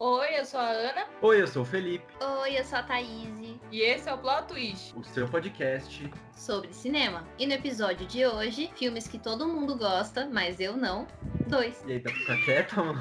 Oi, 0.00 0.38
eu 0.38 0.44
sou 0.44 0.60
a 0.60 0.68
Ana. 0.68 1.06
Oi, 1.20 1.42
eu 1.42 1.48
sou 1.48 1.62
o 1.62 1.64
Felipe. 1.64 2.06
Oi, 2.24 2.56
eu 2.56 2.62
sou 2.62 2.78
a 2.78 2.84
Thaís. 2.84 3.58
E 3.72 3.80
esse 3.80 4.08
é 4.08 4.14
o 4.14 4.18
Plot 4.18 4.46
Twist, 4.46 4.96
o 4.96 5.02
seu 5.02 5.26
podcast 5.26 6.08
sobre 6.30 6.72
cinema. 6.72 7.26
E 7.36 7.44
no 7.48 7.54
episódio 7.54 8.06
de 8.06 8.24
hoje, 8.24 8.70
filmes 8.76 9.08
que 9.08 9.18
todo 9.18 9.48
mundo 9.48 9.76
gosta, 9.76 10.30
mas 10.32 10.60
eu 10.60 10.76
não. 10.76 11.04
Dois. 11.48 11.82
E 11.84 11.94
aí, 11.94 12.00
tá 12.00 12.10
ficar 12.10 12.36
quieta, 12.44 12.76
mano? 12.76 13.00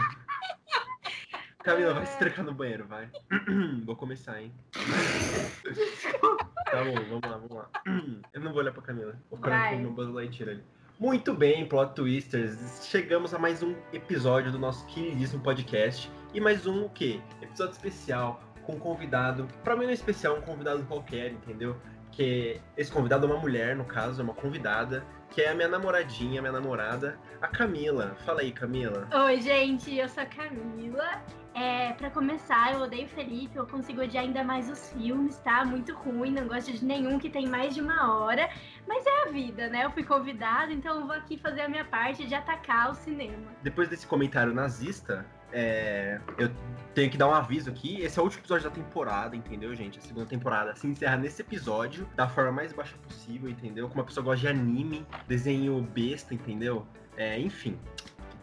Camila, 1.63 1.93
vai 1.93 2.05
se 2.07 2.17
trancar 2.17 2.43
no 2.43 2.55
banheiro, 2.55 2.87
vai. 2.87 3.07
Vou 3.85 3.95
começar, 3.95 4.41
hein? 4.41 4.51
tá 4.73 6.83
bom, 6.83 6.95
vamos 6.95 7.29
lá, 7.29 7.37
vamos 7.37 7.51
lá. 7.51 7.69
Eu 8.33 8.41
não 8.41 8.51
vou 8.51 8.61
olhar 8.61 8.71
pra 8.71 8.81
Camila. 8.81 9.15
Vou 9.29 9.37
ficar 9.37 9.69
com 9.69 9.75
o 9.75 9.79
meu 9.81 9.91
Buzz 9.91 10.09
Lightyear 10.09 10.49
ali. 10.49 10.63
Muito 10.99 11.31
bem, 11.31 11.63
Plot 11.63 11.93
Twisters. 11.93 12.87
Chegamos 12.89 13.31
a 13.31 13.37
mais 13.37 13.61
um 13.61 13.75
episódio 13.93 14.51
do 14.51 14.57
nosso 14.57 14.83
queridíssimo 14.87 15.43
podcast. 15.43 16.11
E 16.33 16.41
mais 16.41 16.65
um 16.65 16.85
o 16.85 16.89
quê? 16.89 17.21
Episódio 17.39 17.73
especial 17.73 18.41
com 18.63 18.73
um 18.73 18.79
convidado. 18.79 19.47
Pra 19.63 19.75
mim 19.75 19.83
não 19.83 19.91
é 19.91 19.93
especial, 19.93 20.37
um 20.37 20.41
convidado 20.41 20.83
qualquer, 20.85 21.33
entendeu? 21.33 21.75
Que 22.11 22.59
esse 22.75 22.91
convidado 22.91 23.27
é 23.27 23.29
uma 23.29 23.39
mulher, 23.39 23.75
no 23.75 23.85
caso, 23.85 24.21
é 24.21 24.23
uma 24.23 24.33
convidada, 24.33 25.05
que 25.29 25.39
é 25.39 25.49
a 25.49 25.53
minha 25.53 25.67
namoradinha, 25.67 26.41
minha 26.41 26.51
namorada, 26.51 27.19
a 27.39 27.47
Camila. 27.47 28.15
Fala 28.25 28.41
aí, 28.41 28.51
Camila. 28.51 29.07
Oi, 29.25 29.39
gente, 29.39 29.95
eu 29.95 30.09
sou 30.09 30.23
a 30.23 30.25
Camila. 30.25 31.21
É, 31.59 31.93
para 31.93 32.11
começar, 32.11 32.73
eu 32.73 32.81
odeio 32.81 33.07
Felipe, 33.07 33.57
eu 33.57 33.65
consigo 33.65 34.01
odiar 34.01 34.23
ainda 34.23 34.43
mais 34.43 34.69
os 34.69 34.91
filmes, 34.91 35.39
tá? 35.39 35.65
Muito 35.65 35.91
ruim, 35.91 36.29
não 36.29 36.47
gosto 36.47 36.71
de 36.71 36.85
nenhum 36.85 37.17
que 37.17 37.31
tem 37.31 37.47
mais 37.47 37.73
de 37.73 37.81
uma 37.81 38.15
hora. 38.15 38.47
Mas 38.87 39.03
é 39.07 39.23
a 39.23 39.31
vida, 39.31 39.67
né? 39.67 39.83
Eu 39.83 39.89
fui 39.89 40.03
convidada, 40.03 40.71
então 40.71 40.99
eu 40.99 41.07
vou 41.07 41.15
aqui 41.15 41.35
fazer 41.35 41.61
a 41.61 41.67
minha 41.67 41.83
parte 41.83 42.27
de 42.27 42.35
atacar 42.35 42.91
o 42.91 42.93
cinema. 42.93 43.47
Depois 43.63 43.89
desse 43.89 44.05
comentário 44.05 44.53
nazista, 44.53 45.25
é, 45.51 46.21
eu 46.37 46.51
tenho 46.93 47.09
que 47.09 47.17
dar 47.17 47.27
um 47.27 47.33
aviso 47.33 47.71
aqui. 47.71 48.01
Esse 48.01 48.19
é 48.19 48.21
o 48.21 48.25
último 48.25 48.41
episódio 48.41 48.69
da 48.69 48.75
temporada, 48.75 49.35
entendeu, 49.35 49.73
gente? 49.73 49.97
A 49.97 50.01
segunda 50.03 50.27
temporada 50.27 50.75
se 50.75 50.85
encerra 50.85 51.17
nesse 51.17 51.41
episódio, 51.41 52.07
da 52.15 52.27
forma 52.27 52.51
mais 52.51 52.71
baixa 52.71 52.95
possível, 52.97 53.49
entendeu? 53.49 53.87
Como 53.87 53.99
uma 53.99 54.05
pessoa 54.05 54.23
gosta 54.23 54.41
de 54.41 54.47
anime, 54.47 55.03
desenho 55.27 55.81
besta, 55.81 56.35
entendeu? 56.35 56.85
É, 57.15 57.39
enfim. 57.39 57.79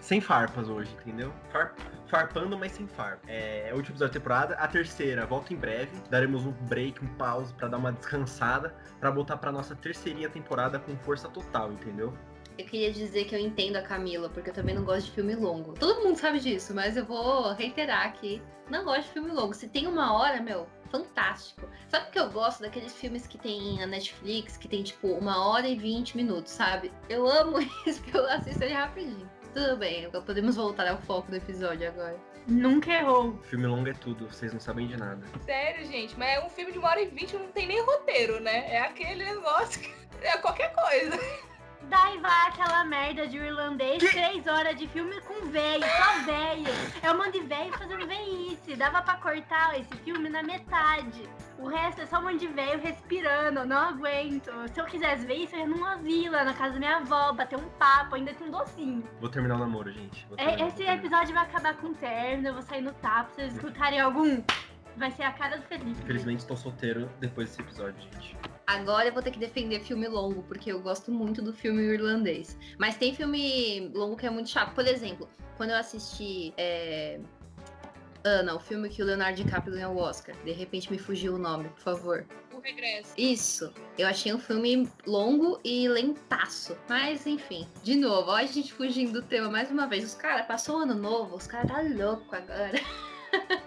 Sem 0.01 0.21
farpas 0.21 0.69
hoje, 0.69 0.95
entendeu? 1.01 1.33
Far, 1.51 1.75
farpando, 2.15 2.57
mas 2.57 2.73
sem 2.73 2.87
farpa. 2.87 3.23
É, 3.27 3.69
é 3.69 3.73
o 3.73 3.77
último 3.77 3.95
episódio 3.95 4.15
da 4.15 4.21
temporada. 4.21 4.55
A 4.55 4.69
terceira 4.69 5.27
volta 5.27 5.53
em 5.53 5.57
breve. 5.57 5.91
Daremos 6.09 6.47
um 6.47 6.53
break, 6.53 7.05
um 7.05 7.09
pause 7.15 7.53
para 7.55 7.69
dar 7.69 7.79
uma 7.79 7.93
descansada, 7.93 8.75
para 9.01 9.11
voltar 9.11 9.37
para 9.37 9.51
nossa 9.51 9.75
terceirinha 9.75 10.29
temporada 10.29 10.79
com 10.79 10.97
força 10.99 11.29
total, 11.29 11.73
entendeu? 11.73 12.15
Eu 12.57 12.65
queria 12.67 12.93
dizer 12.93 13.25
que 13.25 13.35
eu 13.35 13.41
entendo 13.41 13.77
a 13.77 13.83
Camila, 13.83 14.29
porque 14.29 14.51
eu 14.51 14.55
também 14.55 14.77
não 14.77 14.85
gosto 14.85 15.07
de 15.07 15.13
filme 15.13 15.35
longo. 15.35 15.73
Todo 15.75 16.05
mundo 16.05 16.17
sabe 16.17 16.39
disso, 16.39 16.73
mas 16.73 16.97
eu 16.97 17.05
vou 17.05 17.53
reiterar 17.53 18.07
aqui. 18.07 18.41
Não 18.71 18.85
gosto 18.85 19.03
de 19.03 19.09
filme 19.09 19.31
longo. 19.33 19.53
Se 19.53 19.69
tem 19.69 19.89
uma 19.89 20.17
hora, 20.17 20.41
meu, 20.41 20.69
fantástico. 20.89 21.69
Sabe 21.89 22.09
o 22.09 22.11
que 22.13 22.19
eu 22.21 22.31
gosto 22.31 22.63
daqueles 22.63 22.95
filmes 22.95 23.27
que 23.27 23.37
tem 23.37 23.79
na 23.79 23.87
Netflix, 23.87 24.57
que 24.57 24.69
tem 24.69 24.85
tipo 24.85 25.09
uma 25.09 25.49
hora 25.49 25.67
e 25.67 25.77
vinte 25.77 26.17
minutos, 26.17 26.53
sabe? 26.53 26.93
Eu 27.09 27.27
amo 27.27 27.59
isso, 27.85 28.01
que 28.03 28.17
eu 28.17 28.25
assisto 28.31 28.63
ele 28.63 28.73
rapidinho. 28.73 29.29
Tudo 29.55 29.77
bem, 29.77 30.11
podemos 30.11 30.57
voltar 30.57 30.89
ao 30.89 30.99
foco 30.99 31.31
do 31.31 31.37
episódio 31.37 31.87
agora. 31.87 32.17
Nunca 32.49 32.93
errou. 32.93 33.39
Filme 33.45 33.67
longo 33.69 33.89
é 33.89 33.93
tudo, 33.93 34.27
vocês 34.27 34.53
não 34.53 34.59
sabem 34.59 34.89
de 34.89 34.97
nada. 34.97 35.25
Sério, 35.45 35.87
gente, 35.87 36.19
mas 36.19 36.37
é 36.37 36.45
um 36.45 36.51
filme 36.51 36.73
de 36.73 36.79
uma 36.79 36.89
hora 36.89 37.01
e 37.01 37.07
vinte, 37.07 37.37
não 37.37 37.47
tem 37.53 37.69
nem 37.69 37.81
roteiro, 37.81 38.41
né? 38.41 38.67
É 38.69 38.81
aquele 38.81 39.25
negócio 39.25 39.81
que 39.81 39.95
é 40.23 40.37
qualquer 40.39 40.75
coisa. 40.75 41.17
Daí 41.89 42.19
vai 42.19 42.49
aquela 42.49 42.85
merda 42.85 43.27
de 43.27 43.37
irlandês, 43.37 44.03
que? 44.03 44.09
três 44.09 44.47
horas 44.47 44.77
de 44.77 44.89
filme 44.89 45.21
com 45.23 45.47
velho, 45.49 45.85
só 45.85 46.25
velho. 46.25 46.73
É 47.03 47.13
um 47.13 47.17
monte 47.17 47.41
de 47.41 47.47
velho 47.47 47.73
fazendo 47.73 48.07
velhice. 48.07 48.75
Dava 48.77 49.03
pra 49.03 49.17
cortar 49.17 49.79
esse 49.79 49.95
filme 49.99 50.29
na 50.29 50.43
metade. 50.43 51.29
O 51.59 51.69
resto 51.69 52.03
é 52.03 52.07
só 52.07 52.19
um 52.19 52.23
monte 52.23 52.41
de 52.41 52.49
velho 52.49 52.81
respirando, 52.81 53.65
não 53.65 53.77
aguento. 53.77 54.51
Se 54.73 54.81
eu 54.81 54.85
quisesse 54.87 55.25
ver 55.27 55.37
isso, 55.37 55.55
eu 55.55 55.61
ia 55.61 55.67
numa 55.67 55.97
vila, 55.97 56.45
na 56.45 56.53
casa 56.53 56.73
da 56.75 56.79
minha 56.79 56.97
avó, 56.97 57.33
bater 57.33 57.59
um 57.59 57.69
papo, 57.79 58.17
ainda 58.17 58.35
tem 58.35 58.49
um 58.49 58.51
docinho. 58.51 59.09
Vou 59.21 59.29
terminar 59.29 59.57
o 59.57 59.59
namoro, 59.59 59.91
gente. 59.93 60.27
É, 60.37 60.67
esse 60.67 60.83
episódio 60.83 61.33
vai 61.33 61.45
acabar 61.45 61.75
com 61.77 61.89
um 61.89 61.95
término, 61.95 62.49
eu 62.49 62.55
vou 62.55 62.63
sair 62.63 62.81
no 62.83 62.93
tapa, 62.95 63.29
se 63.31 63.37
vocês 63.37 63.55
escutarem 63.55 64.01
algum, 64.01 64.43
vai 64.97 65.11
ser 65.11 65.23
a 65.23 65.33
cara 65.33 65.57
do 65.57 65.63
Felipe. 65.65 65.91
Infelizmente 65.91 66.41
estou 66.41 66.57
solteiro 66.57 67.11
depois 67.21 67.49
desse 67.49 67.61
episódio, 67.61 68.01
gente. 68.01 68.37
Agora 68.67 69.09
eu 69.09 69.13
vou 69.13 69.23
ter 69.23 69.31
que 69.31 69.39
defender 69.39 69.81
filme 69.81 70.09
longo, 70.09 70.43
porque 70.45 70.73
eu 70.73 70.81
gosto 70.81 71.11
muito 71.11 71.43
do 71.43 71.53
filme 71.53 71.83
irlandês. 71.83 72.59
Mas 72.79 72.97
tem 72.97 73.15
filme 73.15 73.91
longo 73.95 74.17
que 74.17 74.27
é 74.27 74.31
muito 74.31 74.49
chato. 74.49 74.75
Por 74.75 74.87
exemplo, 74.87 75.29
quando 75.57 75.71
eu 75.71 75.77
assisti 75.77 76.55
é... 76.57 77.21
Ana, 78.27 78.55
o 78.55 78.59
filme 78.59 78.89
que 78.89 79.03
o 79.03 79.05
Leonardo 79.05 79.37
DiCaprio 79.37 79.75
ganhou 79.75 79.95
o 79.95 79.99
Oscar. 79.99 80.35
De 80.45 80.53
repente 80.53 80.91
me 80.91 80.99
fugiu 80.99 81.35
o 81.35 81.39
nome, 81.39 81.69
por 81.69 81.81
favor. 81.81 82.27
O 82.55 82.59
Regresso. 82.59 83.13
Isso. 83.19 83.75
Eu 83.99 84.09
achei 84.09 84.33
um 84.33 84.39
filme 84.39 84.89
longo 85.07 85.61
e 85.63 85.87
lentaço. 85.87 86.75
Mas, 86.89 87.27
enfim. 87.27 87.69
De 87.83 87.95
novo, 87.97 88.31
ó 88.31 88.37
a 88.37 88.47
gente 88.47 88.73
fugindo 88.73 89.13
do 89.13 89.23
tema 89.23 89.51
mais 89.51 89.71
uma 89.71 89.87
vez. 89.87 90.05
Os 90.05 90.15
caras, 90.15 90.47
passou 90.47 90.79
o 90.79 90.83
ano 90.85 90.95
novo, 90.95 91.37
os 91.37 91.47
caras 91.47 91.71
tá 91.71 91.83
louco 91.83 92.35
agora. 92.35 92.81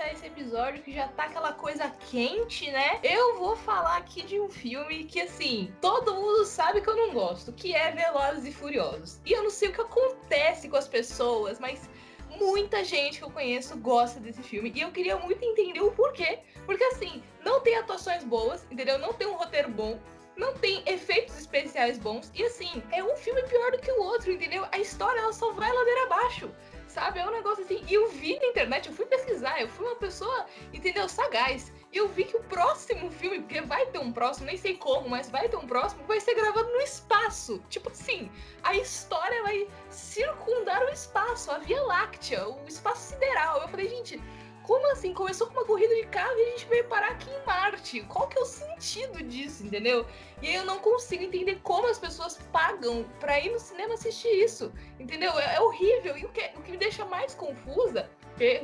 Começar 0.00 0.14
esse 0.14 0.26
episódio, 0.28 0.82
que 0.82 0.94
já 0.94 1.08
tá 1.08 1.24
aquela 1.24 1.52
coisa 1.52 1.90
quente, 2.08 2.70
né? 2.70 3.00
Eu 3.02 3.38
vou 3.38 3.54
falar 3.54 3.98
aqui 3.98 4.22
de 4.22 4.40
um 4.40 4.48
filme 4.48 5.04
que, 5.04 5.20
assim, 5.20 5.70
todo 5.78 6.14
mundo 6.14 6.46
sabe 6.46 6.80
que 6.80 6.88
eu 6.88 6.96
não 6.96 7.12
gosto, 7.12 7.52
que 7.52 7.74
é 7.74 7.90
Velozes 7.92 8.46
e 8.46 8.50
Furiosos. 8.50 9.20
E 9.26 9.32
eu 9.32 9.42
não 9.42 9.50
sei 9.50 9.68
o 9.68 9.72
que 9.74 9.80
acontece 9.82 10.70
com 10.70 10.76
as 10.76 10.88
pessoas, 10.88 11.60
mas 11.60 11.86
muita 12.30 12.82
gente 12.82 13.18
que 13.18 13.24
eu 13.24 13.30
conheço 13.30 13.76
gosta 13.76 14.18
desse 14.18 14.42
filme. 14.42 14.72
E 14.74 14.80
eu 14.80 14.90
queria 14.90 15.18
muito 15.18 15.44
entender 15.44 15.82
o 15.82 15.92
porquê. 15.92 16.38
Porque, 16.64 16.84
assim, 16.84 17.22
não 17.44 17.60
tem 17.60 17.76
atuações 17.76 18.24
boas, 18.24 18.66
entendeu? 18.70 18.98
Não 18.98 19.12
tem 19.12 19.26
um 19.26 19.36
roteiro 19.36 19.68
bom 19.68 20.00
não 20.40 20.54
tem 20.54 20.82
efeitos 20.86 21.38
especiais 21.38 21.98
bons. 21.98 22.32
E 22.34 22.42
assim, 22.42 22.82
é 22.90 23.04
um 23.04 23.14
filme 23.14 23.42
pior 23.42 23.72
do 23.72 23.78
que 23.78 23.92
o 23.92 24.02
outro, 24.02 24.32
entendeu? 24.32 24.66
A 24.72 24.78
história 24.78 25.20
ela 25.20 25.34
só 25.34 25.52
vai 25.52 25.70
ladeira 25.70 26.04
abaixo. 26.04 26.50
Sabe? 26.90 27.20
É 27.20 27.26
um 27.26 27.30
negócio 27.30 27.62
assim. 27.62 27.84
E 27.86 27.94
eu 27.94 28.10
vi 28.10 28.36
na 28.40 28.46
internet, 28.46 28.88
eu 28.88 28.92
fui 28.92 29.06
pesquisar, 29.06 29.60
eu 29.60 29.68
fui 29.68 29.86
uma 29.86 29.94
pessoa, 29.94 30.46
entendeu? 30.72 31.08
Sagaz. 31.08 31.72
E 31.92 31.96
eu 31.96 32.08
vi 32.08 32.24
que 32.24 32.36
o 32.36 32.42
próximo 32.42 33.10
filme, 33.12 33.38
porque 33.38 33.60
vai 33.60 33.86
ter 33.86 33.98
um 33.98 34.12
próximo, 34.12 34.46
nem 34.46 34.56
sei 34.56 34.76
como, 34.76 35.08
mas 35.08 35.30
vai 35.30 35.48
ter 35.48 35.56
um 35.56 35.66
próximo, 35.68 36.04
vai 36.04 36.20
ser 36.20 36.34
gravado 36.34 36.68
no 36.68 36.80
espaço. 36.80 37.62
Tipo 37.68 37.90
assim, 37.90 38.28
a 38.64 38.74
história 38.74 39.40
vai 39.44 39.68
circundar 39.88 40.82
o 40.82 40.88
espaço, 40.88 41.52
a 41.52 41.58
Via 41.58 41.80
Láctea, 41.82 42.48
o 42.48 42.66
espaço 42.66 43.12
sideral. 43.12 43.62
Eu 43.62 43.68
falei, 43.68 43.88
gente, 43.88 44.20
como 44.62 44.92
assim? 44.92 45.12
Começou 45.12 45.46
com 45.46 45.54
uma 45.54 45.64
corrida 45.64 45.94
de 45.94 46.06
carro 46.06 46.36
e 46.36 46.42
a 46.42 46.50
gente 46.50 46.66
veio 46.66 46.84
parar 46.84 47.12
aqui 47.12 47.30
em 47.30 47.46
Marte. 47.46 48.00
Qual 48.02 48.28
que 48.28 48.38
é 48.38 48.42
o 48.42 48.46
sentido 48.46 49.22
disso, 49.22 49.64
entendeu? 49.64 50.06
E 50.42 50.48
aí 50.48 50.54
eu 50.54 50.64
não 50.64 50.78
consigo 50.78 51.22
entender 51.22 51.60
como 51.62 51.88
as 51.88 51.98
pessoas 51.98 52.38
pagam 52.52 53.04
pra 53.18 53.38
ir 53.40 53.50
no 53.50 53.58
cinema 53.58 53.94
assistir 53.94 54.28
isso, 54.28 54.72
entendeu? 54.98 55.38
É, 55.38 55.56
é 55.56 55.60
horrível. 55.60 56.16
E 56.16 56.24
o 56.24 56.28
que, 56.28 56.50
o 56.56 56.62
que 56.62 56.72
me 56.72 56.76
deixa 56.76 57.04
mais 57.04 57.34
confusa 57.34 58.08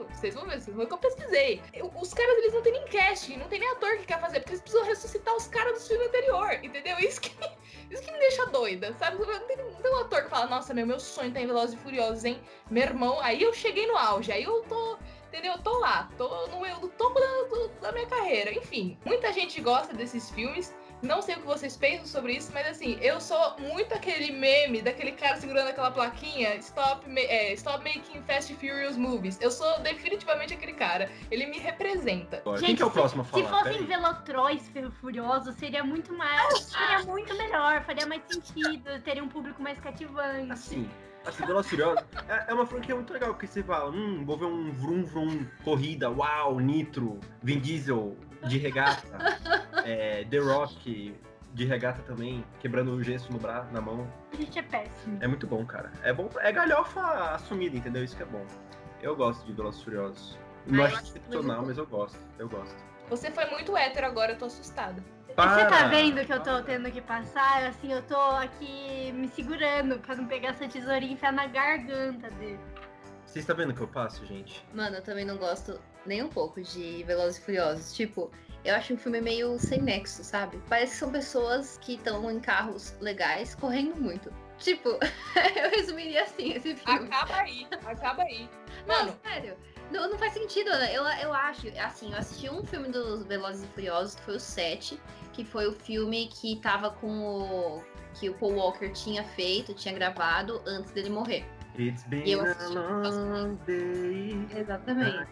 vocês 0.09 0.34
vão 0.34 0.47
ver, 0.47 0.59
vocês 0.59 0.75
vão 0.75 0.79
ver 0.79 0.87
que 0.87 0.95
eu 0.95 0.99
pesquisei. 0.99 1.62
Os 2.01 2.15
caras, 2.15 2.39
eles 2.39 2.55
não 2.55 2.63
tem 2.63 2.73
nem 2.73 2.87
casting, 2.87 3.37
não 3.37 3.47
tem 3.47 3.61
nem 3.61 3.69
ator 3.73 3.99
que 3.99 4.07
quer 4.07 4.19
fazer, 4.19 4.41
porque 4.41 4.53
eles 4.53 4.63
precisam 4.63 4.87
ressuscitar 4.87 5.37
os 5.37 5.47
caras 5.49 5.83
do 5.83 5.87
filme 5.87 6.07
anterior, 6.07 6.53
entendeu? 6.63 6.99
Isso 6.99 7.21
que, 7.21 7.31
isso 7.91 8.03
que 8.03 8.11
me 8.11 8.19
deixa 8.19 8.47
doida, 8.47 8.95
sabe? 8.95 9.19
Não 9.19 9.41
tem, 9.41 9.57
não 9.59 9.75
tem 9.75 9.93
um 9.93 9.99
ator 9.99 10.25
que 10.25 10.31
fala, 10.31 10.47
nossa, 10.47 10.73
meu, 10.73 10.87
meu 10.87 10.99
sonho 10.99 11.31
tá 11.31 11.41
em 11.41 11.47
Velozes 11.47 11.75
e 11.75 11.83
Furiosos, 11.83 12.25
hein? 12.25 12.41
Meu 12.71 12.84
irmão, 12.84 13.21
aí 13.21 13.43
eu 13.43 13.53
cheguei 13.53 13.87
no 13.87 13.99
auge, 13.99 14.33
aí 14.33 14.45
eu 14.45 14.63
tô 14.63 14.97
entendeu? 15.37 15.53
Eu 15.53 15.59
tô 15.59 15.79
lá, 15.79 16.09
tô 16.17 16.47
no, 16.49 16.81
no 16.81 16.89
topo 16.89 17.21
da, 17.21 17.89
da, 17.89 17.93
minha 17.93 18.07
carreira. 18.07 18.53
Enfim, 18.53 18.99
muita 19.05 19.33
gente 19.33 19.61
gosta 19.61 19.95
desses 19.95 20.31
filmes. 20.31 20.75
Não 21.03 21.21
sei 21.21 21.35
o 21.35 21.41
que 21.41 21.47
vocês 21.47 21.77
pensam 21.77 22.07
sobre 22.07 22.33
isso, 22.33 22.51
mas 22.55 22.67
assim, 22.67 22.99
eu 23.03 23.21
sou 23.21 23.55
muito 23.59 23.95
aquele 23.95 24.33
meme 24.33 24.81
daquele 24.81 25.13
cara 25.13 25.37
segurando 25.37 25.69
aquela 25.69 25.91
plaquinha 25.91 26.57
Stop, 26.57 27.05
é, 27.15 27.53
stop 27.53 27.85
Making 27.85 28.23
Fast 28.23 28.55
Furious 28.55 28.97
Movies. 28.97 29.39
Eu 29.43 29.51
sou 29.51 29.79
definitivamente 29.81 30.55
aquele 30.55 30.73
cara. 30.73 31.10
Ele 31.31 31.45
me 31.47 31.59
representa. 31.59 32.43
Gente, 32.57 32.65
Quem 32.65 32.77
que 32.77 32.83
é 32.83 32.87
o 32.87 32.91
próximo 32.91 33.25
se, 33.25 33.43
a 33.43 33.45
falar? 33.45 33.65
Se 33.65 33.72
fossem 33.72 33.87
Velotróis 33.87 34.72
Furiosos, 34.99 35.55
seria 35.57 35.84
muito 35.84 36.15
mais. 36.15 36.63
seria 36.63 37.03
muito 37.05 37.37
melhor, 37.37 37.84
faria 37.84 38.07
mais 38.07 38.22
sentido, 38.27 38.99
teria 39.03 39.22
um 39.22 39.28
público 39.28 39.63
mais 39.63 39.78
cativante. 39.78 40.51
Assim. 40.51 40.89
Assim, 41.27 41.45
Velozes 41.45 41.71
Furiosos 41.71 42.05
é, 42.28 42.51
é 42.51 42.55
uma 42.55 42.65
franquia 42.65 42.95
muito 42.95 43.13
legal, 43.13 43.31
porque 43.31 43.47
você 43.47 43.63
fala, 43.63 43.91
hum, 43.91 44.25
vou 44.25 44.39
ver 44.39 44.45
um 44.45 44.71
vrum 44.73 45.05
vrum 45.05 45.47
corrida, 45.65 46.09
uau, 46.09 46.61
nitro, 46.61 47.19
Vin 47.43 47.59
Diesel 47.59 48.17
de 48.47 48.59
regata, 48.59 49.19
é, 49.84 50.25
The 50.25 50.39
Rock 50.39 51.15
de 51.53 51.65
regata 51.65 52.03
também, 52.03 52.45
quebrando 52.61 52.93
o 52.93 53.03
gesso 53.03 53.33
no 53.33 53.39
braço, 53.39 53.73
na 53.73 53.81
mão. 53.81 54.07
A 54.33 54.37
gente 54.37 54.59
é 54.59 54.63
péssimo. 54.63 55.19
É 55.21 55.27
muito 55.27 55.47
bom, 55.47 55.65
cara. 55.67 55.91
É 56.03 56.13
bom, 56.13 56.28
é 56.39 56.53
galhofa 56.53 57.01
assumida, 57.33 57.77
entendeu? 57.77 58.05
Isso 58.05 58.17
que 58.17 58.22
é 58.22 58.27
bom. 58.27 58.45
Eu 59.03 59.17
gosto 59.17 59.45
de 59.47 59.53
Velozes 59.53 59.83
Furiosos. 59.83 60.39
Não 60.67 60.84
acho 60.84 61.03
excepcional, 61.03 61.65
mas 61.67 61.79
eu 61.79 61.87
gosto. 61.87 62.19
Eu 62.39 62.49
gosto. 62.49 62.77
Você 63.09 63.31
foi 63.31 63.47
muito 63.47 63.77
hétero 63.77 64.07
agora, 64.07 64.33
eu 64.33 64.39
tô 64.39 64.47
assustada. 64.47 65.03
Para. 65.36 65.54
Você 65.54 65.66
tá 65.66 65.86
vendo 65.88 66.24
que 66.24 66.33
eu 66.33 66.42
tô 66.42 66.62
tendo 66.62 66.91
que 66.91 67.03
passar? 67.03 67.66
Assim, 67.66 67.92
eu 67.92 68.00
tô 68.03 68.16
aqui 68.16 69.12
me 69.12 69.28
segurando 69.28 69.98
pra 69.98 70.16
não 70.16 70.27
pegar 70.27 70.48
essa 70.48 70.66
tesourinha 70.66 71.12
e 71.12 71.15
enfiar 71.15 71.33
na 71.33 71.47
garganta 71.47 72.30
dele. 72.30 72.59
Vocês 73.27 73.42
estão 73.42 73.54
vendo 73.54 73.71
o 73.71 73.74
que 73.74 73.83
eu 73.83 73.88
passo, 73.88 74.24
gente? 74.24 74.65
Mano, 74.72 74.97
eu 74.97 75.03
também 75.03 75.27
não 75.27 75.36
gosto 75.36 75.78
nem 76.06 76.22
um 76.22 76.28
pouco 76.28 76.62
de 76.62 77.04
Velozes 77.04 77.36
e 77.36 77.42
Furiosos. 77.42 77.92
Tipo, 77.92 78.30
eu 78.65 78.74
acho 78.74 78.94
um 78.94 78.97
filme 78.97 79.21
meio 79.21 79.59
sem 79.59 79.83
nexo, 79.83 80.24
sabe? 80.24 80.59
Parece 80.71 80.92
que 80.92 80.98
são 81.00 81.12
pessoas 81.12 81.78
que 81.83 81.97
estão 81.97 82.30
em 82.30 82.41
carros 82.41 82.97
legais 83.00 83.54
correndo 83.54 83.94
muito. 84.00 84.33
Tipo, 84.59 84.88
eu 85.54 85.71
resumiria 85.71 86.22
assim 86.22 86.53
esse 86.53 86.74
filme. 86.77 87.09
Acaba 87.09 87.36
aí, 87.36 87.66
acaba 87.84 88.22
aí. 88.22 88.48
Mano, 88.86 89.10
Não, 89.22 89.30
sério. 89.30 89.54
Não, 89.91 90.10
não 90.10 90.18
faz 90.18 90.33
sentido, 90.33 90.68
Ana. 90.71 90.91
Eu, 90.92 91.04
eu 91.22 91.33
acho, 91.33 91.68
assim, 91.78 92.12
eu 92.12 92.18
assisti 92.18 92.50
um 92.50 92.65
filme 92.65 92.88
dos 92.88 93.24
Velozes 93.24 93.65
e 93.65 93.66
Furiosos, 93.68 94.15
que 94.16 94.22
foi 94.22 94.36
o 94.36 94.41
7, 94.41 95.00
que 95.33 95.44
foi 95.44 95.66
o 95.68 95.72
filme 95.72 96.27
que 96.28 96.56
tava 96.56 96.91
com 96.91 97.09
o. 97.09 97.83
que 98.18 98.28
o 98.30 98.34
Paul 98.34 98.54
Walker 98.54 98.88
tinha 98.91 99.22
feito, 99.22 99.74
tinha 99.74 99.94
gravado 99.94 100.60
antes 100.66 100.91
dele 100.92 101.10
morrer. 101.10 101.44
It's 101.78 102.04
been 102.04 102.24
E 102.27 102.33
eu 102.33 102.41
a 102.41 102.50
assisti. 102.53 102.74
long 102.74 103.54
day. 103.66 104.47
Exatamente. 104.56 105.27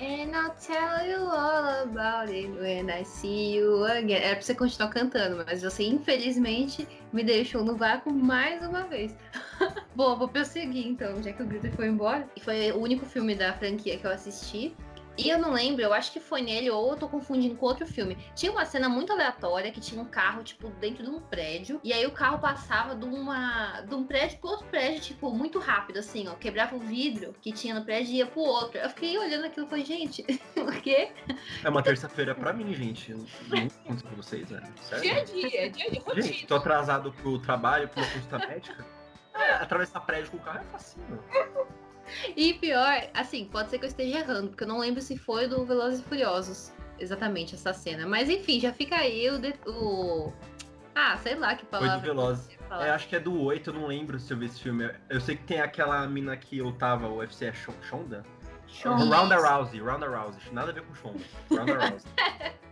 And 0.00 0.34
I'll 0.34 0.54
tell 0.56 1.06
you 1.06 1.22
all 1.30 1.84
about 1.84 2.28
it 2.28 2.50
when 2.58 2.90
I 2.90 3.04
see 3.04 3.54
you 3.56 3.84
again. 3.84 4.20
Era 4.20 4.34
pra 4.36 4.42
você 4.42 4.54
continuar 4.54 4.90
cantando, 4.90 5.44
mas 5.46 5.62
você 5.62 5.84
infelizmente 5.84 6.88
me 7.12 7.22
deixou 7.22 7.64
no 7.64 7.76
vácuo 7.76 8.12
mais 8.12 8.66
uma 8.66 8.84
vez. 8.84 9.14
Bom, 9.94 10.16
vou 10.16 10.28
prosseguir 10.28 10.86
então, 10.86 11.22
já 11.22 11.32
que 11.32 11.42
o 11.42 11.46
Grito 11.46 11.70
foi 11.72 11.88
embora. 11.88 12.26
E 12.36 12.40
foi 12.40 12.72
o 12.72 12.78
único 12.78 13.04
filme 13.04 13.34
da 13.34 13.52
franquia 13.52 13.98
que 13.98 14.06
eu 14.06 14.10
assisti. 14.10 14.74
E 15.16 15.28
eu 15.28 15.38
não 15.38 15.52
lembro, 15.52 15.82
eu 15.82 15.92
acho 15.92 16.10
que 16.10 16.20
foi 16.20 16.40
nele 16.40 16.70
ou 16.70 16.90
eu 16.90 16.96
tô 16.96 17.08
confundindo 17.08 17.54
com 17.56 17.66
outro 17.66 17.86
filme. 17.86 18.16
Tinha 18.34 18.50
uma 18.50 18.64
cena 18.64 18.88
muito 18.88 19.12
aleatória 19.12 19.70
que 19.70 19.80
tinha 19.80 20.00
um 20.00 20.06
carro, 20.06 20.42
tipo, 20.42 20.68
dentro 20.80 21.04
de 21.04 21.10
um 21.10 21.20
prédio. 21.20 21.80
E 21.84 21.92
aí 21.92 22.06
o 22.06 22.12
carro 22.12 22.38
passava 22.38 22.94
de, 22.94 23.04
uma, 23.04 23.82
de 23.82 23.94
um 23.94 24.04
prédio 24.04 24.38
pro 24.38 24.50
outro 24.50 24.66
prédio, 24.66 25.00
tipo, 25.00 25.30
muito 25.30 25.58
rápido, 25.58 25.98
assim, 25.98 26.28
ó. 26.28 26.34
Quebrava 26.34 26.76
o 26.76 26.78
vidro 26.78 27.34
que 27.40 27.52
tinha 27.52 27.74
no 27.74 27.84
prédio 27.84 28.12
e 28.12 28.16
ia 28.16 28.26
pro 28.26 28.40
outro. 28.40 28.78
Eu 28.78 28.88
fiquei 28.88 29.18
olhando 29.18 29.46
aquilo 29.46 29.66
e 29.66 29.68
falei, 29.68 29.84
gente, 29.84 30.24
o 30.56 30.80
quê? 30.80 31.12
É 31.62 31.68
uma 31.68 31.82
terça-feira 31.82 32.34
pra 32.34 32.52
mim, 32.52 32.72
gente. 32.74 33.12
Eu 33.12 33.18
Não 33.18 33.68
conto 33.86 34.04
com 34.04 34.16
vocês. 34.16 34.48
Sério? 34.48 35.02
dia 35.02 35.20
a 35.20 35.24
dia, 35.24 35.70
dia 35.70 35.86
a 35.86 35.90
dia, 35.90 36.00
rotina. 36.00 36.22
Gente, 36.22 36.46
tô 36.46 36.56
atrasado 36.56 37.12
pro 37.12 37.38
trabalho, 37.38 37.88
pro 37.88 38.00
meu 38.00 38.10
consulta 38.10 38.38
médica. 38.38 38.86
É, 39.34 39.52
atravessar 39.54 40.00
prédio 40.00 40.30
com 40.30 40.36
o 40.36 40.40
carro 40.40 40.60
é 40.60 40.64
facinho. 40.64 41.22
E 42.36 42.54
pior, 42.54 43.08
assim, 43.14 43.44
pode 43.46 43.70
ser 43.70 43.78
que 43.78 43.84
eu 43.84 43.88
esteja 43.88 44.18
errando, 44.18 44.48
porque 44.48 44.64
eu 44.64 44.68
não 44.68 44.78
lembro 44.78 45.00
se 45.00 45.16
foi 45.16 45.46
do 45.46 45.64
Velozes 45.64 46.00
e 46.00 46.02
Furiosos 46.04 46.72
exatamente 46.98 47.54
essa 47.54 47.72
cena. 47.72 48.06
Mas 48.06 48.28
enfim, 48.30 48.60
já 48.60 48.72
fica 48.72 48.96
aí 48.96 49.28
o. 49.30 49.38
de- 49.38 49.54
o... 49.66 50.32
Ah, 50.94 51.16
sei 51.22 51.34
lá 51.36 51.54
que 51.54 51.62
Foi 51.66 51.80
palavra. 51.80 51.98
do 52.00 52.02
Velozes. 52.02 52.48
eu. 52.70 52.76
É, 52.80 52.90
acho 52.90 53.08
que 53.08 53.16
é 53.16 53.20
do 53.20 53.40
8, 53.40 53.70
eu 53.70 53.74
não 53.74 53.86
lembro 53.86 54.18
se 54.20 54.32
eu 54.32 54.36
vi 54.38 54.46
esse 54.46 54.60
filme. 54.60 54.90
Eu 55.08 55.20
sei 55.20 55.36
que 55.36 55.44
tem 55.44 55.60
aquela 55.60 56.06
mina 56.06 56.36
que 56.36 56.60
lutava 56.60 57.08
o 57.08 57.16
UFC, 57.18 57.46
é 57.46 57.52
Shon- 57.52 57.72
Shonda? 57.82 58.24
Shonda. 58.68 59.04
Ronda 59.16 59.36
Rousey, 59.36 59.80
Ronda 59.80 60.06
Rousey. 60.08 60.40
Nada 60.52 60.70
a 60.70 60.74
ver 60.74 60.82
com 60.82 60.94
Shonda. 60.94 61.20
Ronda 61.50 61.88
Rousey. 61.88 62.10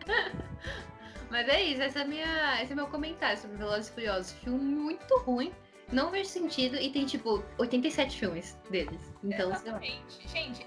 Mas 1.30 1.48
é 1.48 1.62
isso, 1.62 1.80
essa 1.82 2.00
é 2.00 2.04
minha, 2.04 2.60
esse 2.62 2.72
é 2.72 2.74
meu 2.74 2.88
comentário 2.88 3.38
sobre 3.38 3.56
Velozes 3.56 3.88
e 3.88 3.92
Furiosos. 3.92 4.32
Filme 4.32 4.58
muito 4.74 5.16
ruim, 5.20 5.52
não 5.92 6.10
vejo 6.10 6.28
sentido 6.28 6.76
e 6.76 6.90
tem 6.90 7.04
tipo 7.04 7.42
87 7.58 8.18
filmes 8.18 8.58
deles. 8.70 9.12
Então, 9.22 9.54
sei 9.56 9.72
lá. 9.72 9.78
Exatamente. 9.78 10.28
Gente, 10.28 10.66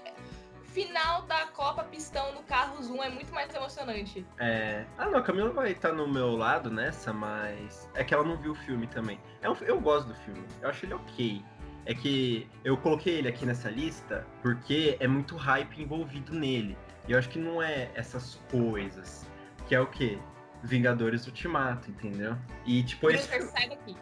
final 0.74 1.22
da 1.22 1.46
Copa 1.46 1.84
Pistão 1.84 2.34
no 2.34 2.42
Carros 2.42 2.90
1 2.90 3.02
é 3.04 3.08
muito 3.08 3.32
mais 3.32 3.54
emocionante. 3.54 4.26
É... 4.38 4.84
Ah, 4.98 5.08
não, 5.08 5.18
a 5.18 5.22
Camila 5.22 5.50
vai 5.50 5.70
estar 5.70 5.92
no 5.92 6.08
meu 6.08 6.36
lado 6.36 6.68
nessa, 6.68 7.12
mas 7.12 7.88
é 7.94 8.02
que 8.02 8.12
ela 8.12 8.24
não 8.24 8.36
viu 8.36 8.52
o 8.52 8.54
filme 8.56 8.88
também. 8.88 9.20
É 9.40 9.48
um... 9.48 9.54
Eu 9.62 9.80
gosto 9.80 10.08
do 10.08 10.14
filme, 10.16 10.42
eu 10.60 10.68
acho 10.68 10.84
ele 10.84 10.94
ok. 10.94 11.44
É 11.86 11.94
que 11.94 12.48
eu 12.64 12.76
coloquei 12.76 13.18
ele 13.18 13.28
aqui 13.28 13.46
nessa 13.46 13.70
lista 13.70 14.26
porque 14.42 14.96
é 14.98 15.06
muito 15.06 15.36
hype 15.36 15.80
envolvido 15.80 16.34
nele. 16.34 16.76
E 17.06 17.12
eu 17.12 17.18
acho 17.18 17.28
que 17.28 17.38
não 17.38 17.62
é 17.62 17.90
essas 17.94 18.40
coisas. 18.50 19.26
Que 19.68 19.76
é 19.76 19.80
o 19.80 19.86
quê? 19.86 20.18
Vingadores 20.64 21.26
Ultimato, 21.26 21.90
entendeu? 21.90 22.36
E 22.64 22.82
tipo, 22.82 23.10
esse, 23.10 23.28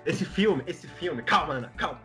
esse 0.07 0.25
filme, 0.25 0.63
esse 0.67 0.87
filme, 0.87 1.23
calma, 1.23 1.55
Ana, 1.55 1.73
calma. 1.77 2.01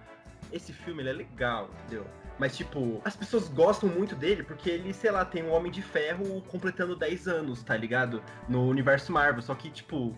Esse 0.51 0.73
filme 0.73 1.03
ele 1.03 1.09
é 1.09 1.13
legal, 1.13 1.69
entendeu? 1.85 2.07
Mas, 2.39 2.55
tipo, 2.55 3.01
as 3.03 3.15
pessoas 3.15 3.47
gostam 3.47 3.89
muito 3.89 4.15
dele 4.15 4.43
porque 4.43 4.69
ele, 4.69 4.93
sei 4.93 5.11
lá, 5.11 5.25
tem 5.25 5.43
um 5.43 5.51
Homem 5.51 5.71
de 5.71 5.81
Ferro 5.81 6.41
completando 6.43 6.95
10 6.95 7.27
anos, 7.27 7.63
tá 7.63 7.75
ligado? 7.75 8.21
No 8.47 8.67
universo 8.67 9.11
Marvel. 9.11 9.41
Só 9.41 9.55
que, 9.55 9.69
tipo, 9.71 10.15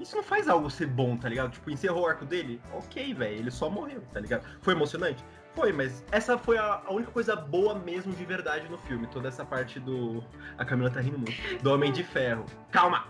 isso 0.00 0.14
não 0.14 0.22
faz 0.22 0.48
algo 0.48 0.70
ser 0.70 0.86
bom, 0.86 1.16
tá 1.16 1.28
ligado? 1.28 1.52
Tipo, 1.52 1.70
encerrou 1.70 2.04
o 2.04 2.06
arco 2.06 2.24
dele? 2.24 2.60
Ok, 2.72 3.12
velho, 3.14 3.36
ele 3.36 3.50
só 3.50 3.68
morreu, 3.68 4.02
tá 4.12 4.20
ligado? 4.20 4.44
Foi 4.60 4.74
emocionante? 4.74 5.24
Foi, 5.56 5.72
mas 5.72 6.04
essa 6.12 6.36
foi 6.36 6.58
a, 6.58 6.82
a 6.84 6.92
única 6.92 7.10
coisa 7.10 7.34
boa 7.34 7.74
mesmo 7.74 8.12
de 8.12 8.24
verdade 8.26 8.68
no 8.68 8.76
filme. 8.76 9.06
Toda 9.06 9.28
essa 9.28 9.42
parte 9.42 9.80
do. 9.80 10.22
A 10.58 10.64
Camila 10.66 10.90
tá 10.90 11.00
rindo 11.00 11.18
muito. 11.18 11.62
Do 11.62 11.72
Homem 11.72 11.90
de 11.90 12.04
Ferro. 12.04 12.44
Calma! 12.70 13.06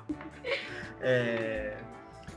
É. 1.01 1.77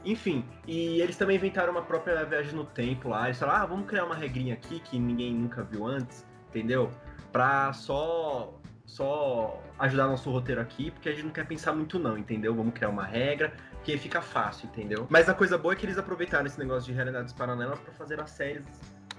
Enfim, 0.04 0.44
e 0.66 1.00
eles 1.02 1.16
também 1.16 1.36
inventaram 1.36 1.72
uma 1.72 1.84
própria 1.84 2.26
viagem 2.26 2.54
no 2.56 2.66
tempo 2.66 3.10
lá. 3.10 3.26
Eles 3.26 3.38
falaram, 3.38 3.64
ah, 3.64 3.66
vamos 3.68 3.86
criar 3.86 4.06
uma 4.06 4.16
regrinha 4.16 4.56
aqui 4.56 4.80
que 4.80 4.98
ninguém 4.98 5.34
nunca 5.34 5.62
viu 5.62 5.86
antes, 5.86 6.26
entendeu? 6.50 6.90
Pra 7.32 7.72
só 7.74 8.60
só 8.86 9.62
ajudar 9.78 10.08
nosso 10.08 10.32
roteiro 10.32 10.60
aqui, 10.60 10.90
porque 10.90 11.10
a 11.10 11.12
gente 11.12 11.26
não 11.26 11.32
quer 11.32 11.46
pensar 11.46 11.74
muito 11.74 12.00
não, 12.00 12.18
entendeu? 12.18 12.56
Vamos 12.56 12.74
criar 12.74 12.90
uma 12.90 13.06
regra 13.06 13.54
que 13.84 13.96
fica 13.98 14.20
fácil, 14.20 14.68
entendeu? 14.68 15.06
Mas 15.10 15.30
a 15.30 15.34
coisa 15.36 15.60
boa 15.60 15.74
é 15.74 15.78
que 15.78 15.86
eles 15.86 16.00
aproveitaram 16.00 16.48
esse 16.48 16.58
negócio 16.58 16.88
de 16.90 16.94
realidades 16.94 17.32
paralelas 17.32 17.80
pra 17.80 17.94
fazer 17.94 18.20
as 18.20 18.32
séries 18.32 18.66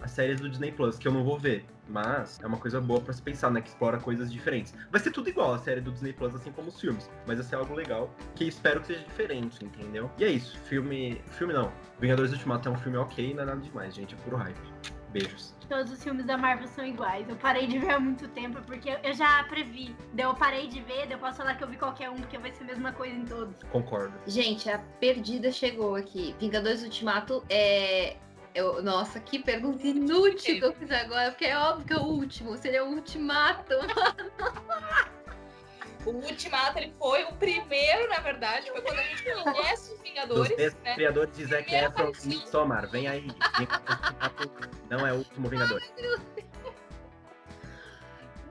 as 0.02 0.10
séries 0.10 0.40
do 0.40 0.48
Disney 0.48 0.72
Plus, 0.72 0.98
que 0.98 1.06
eu 1.06 1.12
não 1.12 1.24
vou 1.24 1.38
ver. 1.38 1.64
Mas 1.88 2.38
é 2.40 2.46
uma 2.46 2.56
coisa 2.56 2.80
boa 2.80 3.00
pra 3.00 3.12
se 3.12 3.20
pensar, 3.20 3.50
né? 3.50 3.60
Que 3.60 3.68
explora 3.68 3.98
coisas 3.98 4.32
diferentes. 4.32 4.72
Vai 4.92 5.00
ser 5.00 5.10
tudo 5.10 5.28
igual 5.28 5.54
a 5.54 5.58
série 5.58 5.80
do 5.80 5.90
Disney 5.90 6.12
Plus, 6.12 6.34
assim 6.34 6.52
como 6.52 6.68
os 6.68 6.80
filmes. 6.80 7.10
Mas 7.26 7.38
vai 7.38 7.46
ser 7.46 7.56
algo 7.56 7.74
legal, 7.74 8.14
que 8.36 8.44
espero 8.44 8.80
que 8.80 8.88
seja 8.88 9.00
diferente, 9.00 9.64
entendeu? 9.64 10.08
E 10.16 10.24
é 10.24 10.28
isso. 10.28 10.56
Filme. 10.60 11.20
Filme 11.32 11.52
não. 11.52 11.72
Vingadores 11.98 12.32
Ultimato 12.32 12.68
é 12.68 12.72
um 12.72 12.78
filme 12.78 12.96
ok, 12.96 13.34
não 13.34 13.42
é 13.42 13.46
nada 13.46 13.60
demais, 13.60 13.94
gente. 13.94 14.14
É 14.14 14.18
puro 14.18 14.36
hype. 14.36 14.56
Beijos. 15.12 15.56
Todos 15.68 15.90
os 15.90 16.02
filmes 16.02 16.24
da 16.24 16.38
Marvel 16.38 16.68
são 16.68 16.84
iguais. 16.84 17.28
Eu 17.28 17.36
parei 17.36 17.66
de 17.66 17.78
ver 17.78 17.90
há 17.90 18.00
muito 18.00 18.28
tempo 18.28 18.60
porque 18.62 18.96
eu 19.02 19.12
já 19.12 19.42
previ. 19.44 19.94
Daí 20.12 20.24
eu 20.24 20.34
parei 20.34 20.68
de 20.68 20.80
ver, 20.80 21.06
daí 21.06 21.12
eu 21.12 21.18
posso 21.18 21.38
falar 21.38 21.56
que 21.56 21.64
eu 21.64 21.68
vi 21.68 21.76
qualquer 21.76 22.10
um, 22.10 22.14
porque 22.14 22.38
vai 22.38 22.52
ser 22.52 22.62
a 22.62 22.66
mesma 22.66 22.92
coisa 22.92 23.16
em 23.16 23.24
todos. 23.24 23.56
Concordo. 23.72 24.12
Gente, 24.26 24.70
a 24.70 24.78
perdida 24.78 25.50
chegou 25.50 25.96
aqui. 25.96 26.34
Vingadores 26.38 26.82
Ultimato 26.84 27.44
é. 27.50 28.16
Eu, 28.54 28.82
nossa, 28.82 29.20
que 29.20 29.38
pergunta 29.38 29.86
inútil 29.86 30.58
que 30.58 30.64
eu 30.64 30.72
fiz 30.72 30.90
agora, 30.90 31.30
porque 31.30 31.44
é 31.44 31.56
óbvio 31.56 31.86
que 31.86 31.92
é 31.92 31.96
o 31.96 32.04
último, 32.04 32.56
seria 32.56 32.84
o 32.84 32.88
ultimato. 32.88 33.74
O 36.06 36.12
Ultimato, 36.12 36.78
ele 36.78 36.94
foi 36.98 37.24
o 37.24 37.32
primeiro, 37.34 38.08
na 38.08 38.20
verdade, 38.20 38.70
foi 38.70 38.80
quando 38.80 38.98
a 38.98 39.02
gente 39.02 39.22
conhece 39.42 39.92
os 39.92 40.00
Vingadores, 40.00 40.56
mesmos 40.56 40.82
né? 40.82 40.94
criadores 40.94 41.36
de 41.36 41.44
Zac 41.44 41.74
Efron 41.74 42.12
e 42.24 42.26
Midsommar. 42.26 42.88
Vem 42.88 43.06
aí. 43.06 43.26
Ultimato 43.26 44.60
Não 44.88 45.06
é 45.06 45.12
o 45.12 45.16
último 45.16 45.48
Vingador. 45.48 45.82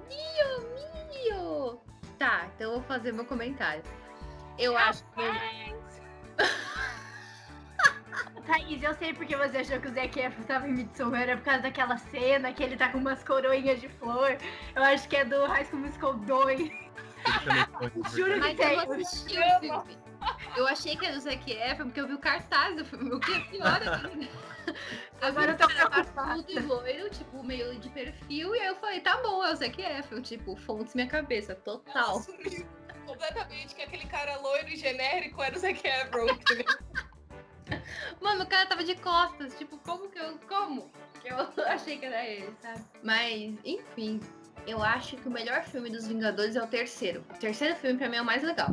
Mio, 0.08 0.60
mio! 1.12 1.82
Tá, 2.20 2.48
então 2.56 2.68
eu 2.68 2.80
vou 2.80 2.84
fazer 2.84 3.12
meu 3.14 3.26
comentário. 3.26 3.84
Eu 4.58 4.78
acho 4.78 5.04
que. 5.06 5.22
Thaís, 8.46 8.82
eu 8.82 8.94
sei 8.96 9.14
porque 9.14 9.36
você 9.36 9.58
achou 9.60 9.80
que 9.80 9.88
o 9.88 9.94
Zac 9.94 10.20
Efron 10.20 10.44
tava 10.44 10.68
em 10.68 10.74
Midsommar, 10.74 11.22
era 11.22 11.38
por 11.38 11.44
causa 11.44 11.62
daquela 11.62 11.98
cena 11.98 12.52
que 12.52 12.64
ele 12.64 12.76
tá 12.76 12.90
com 12.90 12.98
umas 12.98 13.24
coroinhas 13.24 13.80
de 13.80 13.88
flor. 13.88 14.38
Eu 14.76 14.84
acho 14.84 15.08
que 15.08 15.16
é 15.16 15.26
do 15.26 15.46
High 15.46 15.66
School 15.66 15.82
Musical 15.82 16.14
2. 16.16 16.60
Ele 16.60 16.90
também 17.46 17.66
foi. 17.66 17.92
Juro 18.12 18.34
que 18.34 18.40
Mas 18.40 18.58
tem. 18.58 18.74
eu 18.74 18.80
assisti 18.80 19.40
o 19.40 19.60
filme. 19.60 19.98
Eu 20.56 20.68
achei 20.68 20.98
que 20.98 21.06
era 21.06 21.16
do 21.16 21.22
Zac 21.22 21.52
Efron 21.52 21.86
porque 21.86 22.02
eu 22.02 22.08
vi 22.08 22.14
o 22.14 22.20
cartaz 22.20 22.76
do 22.76 22.86
filme, 22.86 23.14
o 23.14 23.20
que 23.20 23.34
é 23.34 23.40
pior 23.42 23.82
ainda. 23.82 24.30
Agora 25.22 25.52
eu 25.52 25.58
tô 25.58 25.68
vi 25.68 25.74
o 25.74 25.78
cara 25.78 25.90
preocupada. 25.90 26.44
Tudo 26.44 26.68
loiro, 26.68 27.10
tipo, 27.10 27.44
meio 27.44 27.80
de 27.80 27.90
perfil, 27.90 28.56
e 28.56 28.60
aí 28.60 28.68
eu 28.68 28.76
falei, 28.76 29.00
tá 29.02 29.18
bom, 29.18 29.44
é 29.44 29.52
o 29.52 29.56
Zac 29.56 29.82
Efron, 29.82 30.22
tipo, 30.22 30.56
fontes 30.56 30.94
minha 30.94 31.08
cabeça, 31.08 31.56
total. 31.56 32.20
Sumiu 32.22 32.68
completamente 33.06 33.74
que 33.74 33.82
aquele 33.82 34.06
cara 34.06 34.38
loiro 34.40 34.68
e 34.70 34.76
genérico 34.76 35.42
era 35.42 35.56
o 35.56 35.60
Zac 35.60 35.82
Efron? 35.86 36.28
Mano, 38.22 38.44
o 38.44 38.48
cara 38.48 38.66
tava 38.66 38.84
de 38.84 38.96
costas, 38.96 39.58
tipo, 39.58 39.78
como 39.80 40.10
que 40.10 40.20
eu. 40.20 40.38
Como? 40.48 40.90
Que 41.22 41.30
eu 41.30 41.38
achei 41.68 41.98
que 41.98 42.06
era 42.06 42.26
ele, 42.26 42.50
sabe? 42.62 42.82
Mas, 43.04 43.54
enfim. 43.66 44.20
Eu 44.68 44.84
acho 44.84 45.16
que 45.16 45.28
o 45.28 45.32
melhor 45.32 45.64
filme 45.64 45.90
dos 45.90 46.06
Vingadores 46.06 46.56
é 46.56 46.62
o 46.62 46.68
terceiro. 46.68 47.24
O 47.34 47.40
terceiro 47.40 47.76
filme 47.78 47.98
pra 47.98 48.10
mim 48.10 48.18
é 48.18 48.22
o 48.22 48.26
mais 48.26 48.44
legal. 48.44 48.68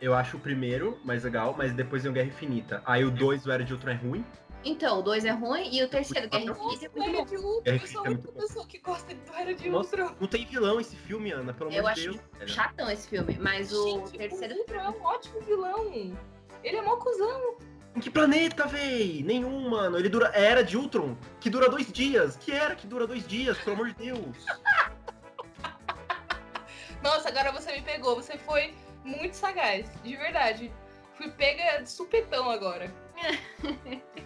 Eu 0.00 0.14
acho 0.14 0.36
o 0.36 0.40
primeiro 0.40 0.98
mais 1.04 1.24
legal, 1.24 1.54
mas 1.58 1.72
depois 1.74 2.02
vem 2.04 2.10
o 2.10 2.14
Guerra 2.14 2.28
Infinita. 2.28 2.82
Aí 2.86 3.04
o 3.04 3.10
2, 3.10 3.44
o 3.46 3.50
Era 3.52 3.64
de 3.64 3.72
Ultron 3.72 3.90
é 3.90 3.94
ruim. 3.94 4.24
Então, 4.64 5.00
o 5.00 5.02
dois 5.02 5.24
é 5.24 5.30
ruim 5.32 5.68
e 5.74 5.82
o 5.82 5.88
terceiro, 5.88 6.28
Guerra 6.28 6.44
Infinita, 6.44 6.86
é 6.86 6.88
o 6.88 6.92
muito 7.02 7.30
de 7.30 7.36
Ultron, 7.36 7.60
É, 7.72 7.74
eu 7.74 7.86
sou 7.88 8.02
a 8.02 8.06
é 8.06 8.10
única 8.10 8.30
bom. 8.30 8.40
pessoa 8.40 8.66
que 8.66 8.78
gosta 8.78 9.12
do 9.12 9.34
Era 9.34 9.52
de 9.52 9.68
Nossa, 9.68 9.96
Ultron. 10.00 10.16
não 10.20 10.28
tem 10.28 10.46
vilão 10.46 10.80
esse 10.80 10.94
filme, 10.94 11.32
Ana, 11.32 11.52
pelo 11.52 11.72
Eu 11.72 11.80
amor 11.80 11.94
de 11.94 12.00
acho 12.08 12.12
Deus. 12.12 12.24
velho. 12.38 12.48
chatão 12.48 12.88
esse 12.88 13.08
filme, 13.08 13.36
mas 13.40 13.72
o 13.72 13.84
Gente, 14.06 14.16
terceiro 14.18 14.54
o 14.54 14.58
Ultron 14.58 14.80
é 14.80 14.88
um 14.90 15.02
ótimo 15.02 15.40
vilão. 15.40 16.16
Ele 16.62 16.76
é 16.76 16.82
mó 16.82 16.94
cuzão. 16.96 17.56
Em 17.94 18.00
que 18.00 18.10
planeta, 18.10 18.66
véi? 18.66 19.22
Nenhum, 19.22 19.68
mano. 19.68 19.98
Ele 19.98 20.08
dura. 20.08 20.30
É 20.34 20.44
Era 20.44 20.64
de 20.64 20.76
Ultron, 20.76 21.16
que 21.40 21.50
dura 21.50 21.68
dois 21.68 21.92
dias. 21.92 22.36
Que 22.36 22.52
era 22.52 22.74
que 22.74 22.86
dura 22.86 23.06
dois 23.06 23.26
dias, 23.26 23.58
pelo 23.58 23.76
amor 23.76 23.88
de 23.88 23.94
Deus. 23.94 24.46
Nossa, 27.02 27.28
agora 27.28 27.52
você 27.52 27.72
me 27.72 27.82
pegou. 27.82 28.16
Você 28.16 28.38
foi 28.38 28.74
muito 29.04 29.34
sagaz, 29.34 29.90
de 30.02 30.16
verdade. 30.16 30.72
Fui 31.16 31.30
pega 31.30 31.82
de 31.82 31.90
supetão 31.90 32.50
agora. 32.50 32.92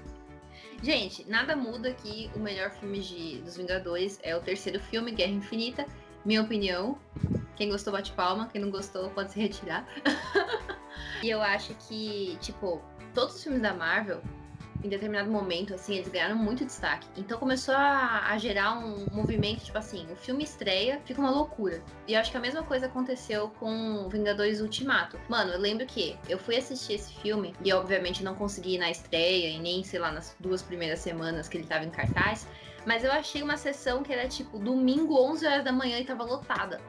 Gente, 0.82 1.28
nada 1.28 1.56
muda 1.56 1.92
que 1.94 2.30
o 2.34 2.38
melhor 2.38 2.70
filme 2.70 3.00
de, 3.00 3.40
dos 3.40 3.56
Vingadores 3.56 4.20
é 4.22 4.36
o 4.36 4.40
terceiro 4.40 4.78
filme, 4.78 5.10
Guerra 5.10 5.32
Infinita. 5.32 5.86
Minha 6.24 6.42
opinião. 6.42 6.98
Quem 7.56 7.70
gostou 7.70 7.92
bate 7.92 8.12
palma, 8.12 8.48
quem 8.48 8.60
não 8.60 8.70
gostou 8.70 9.08
pode 9.10 9.32
se 9.32 9.40
retirar. 9.40 9.88
e 11.22 11.30
eu 11.30 11.40
acho 11.40 11.74
que, 11.88 12.36
tipo, 12.40 12.82
todos 13.16 13.34
os 13.34 13.42
filmes 13.42 13.62
da 13.62 13.72
Marvel, 13.72 14.20
em 14.84 14.90
determinado 14.90 15.30
momento, 15.30 15.72
assim, 15.72 15.94
eles 15.94 16.06
ganharam 16.06 16.36
muito 16.36 16.66
destaque. 16.66 17.08
Então 17.16 17.38
começou 17.38 17.74
a, 17.74 18.26
a, 18.28 18.36
gerar 18.36 18.78
um 18.78 19.06
movimento, 19.10 19.64
tipo 19.64 19.78
assim, 19.78 20.06
o 20.12 20.16
filme 20.16 20.44
estreia, 20.44 21.00
fica 21.06 21.18
uma 21.18 21.30
loucura. 21.30 21.82
E 22.06 22.12
eu 22.12 22.20
acho 22.20 22.30
que 22.30 22.36
a 22.36 22.40
mesma 22.40 22.62
coisa 22.62 22.84
aconteceu 22.84 23.48
com 23.58 24.06
Vingadores 24.10 24.60
Ultimato. 24.60 25.18
Mano, 25.30 25.52
eu 25.52 25.58
lembro 25.58 25.86
que 25.86 26.14
eu 26.28 26.38
fui 26.38 26.56
assistir 26.56 26.92
esse 26.92 27.14
filme 27.14 27.54
e 27.64 27.72
obviamente 27.72 28.22
não 28.22 28.34
consegui 28.34 28.74
ir 28.74 28.78
na 28.78 28.90
estreia 28.90 29.48
e 29.48 29.58
nem, 29.58 29.82
sei 29.82 29.98
lá, 29.98 30.12
nas 30.12 30.36
duas 30.38 30.60
primeiras 30.60 30.98
semanas 30.98 31.48
que 31.48 31.56
ele 31.56 31.66
tava 31.66 31.86
em 31.86 31.90
cartaz. 31.90 32.46
Mas 32.84 33.02
eu 33.02 33.10
achei 33.10 33.42
uma 33.42 33.56
sessão 33.56 34.02
que 34.02 34.12
era 34.12 34.28
tipo 34.28 34.58
domingo, 34.58 35.18
11 35.18 35.46
horas 35.46 35.64
da 35.64 35.72
manhã 35.72 35.98
e 35.98 36.04
tava 36.04 36.22
lotada. 36.22 36.82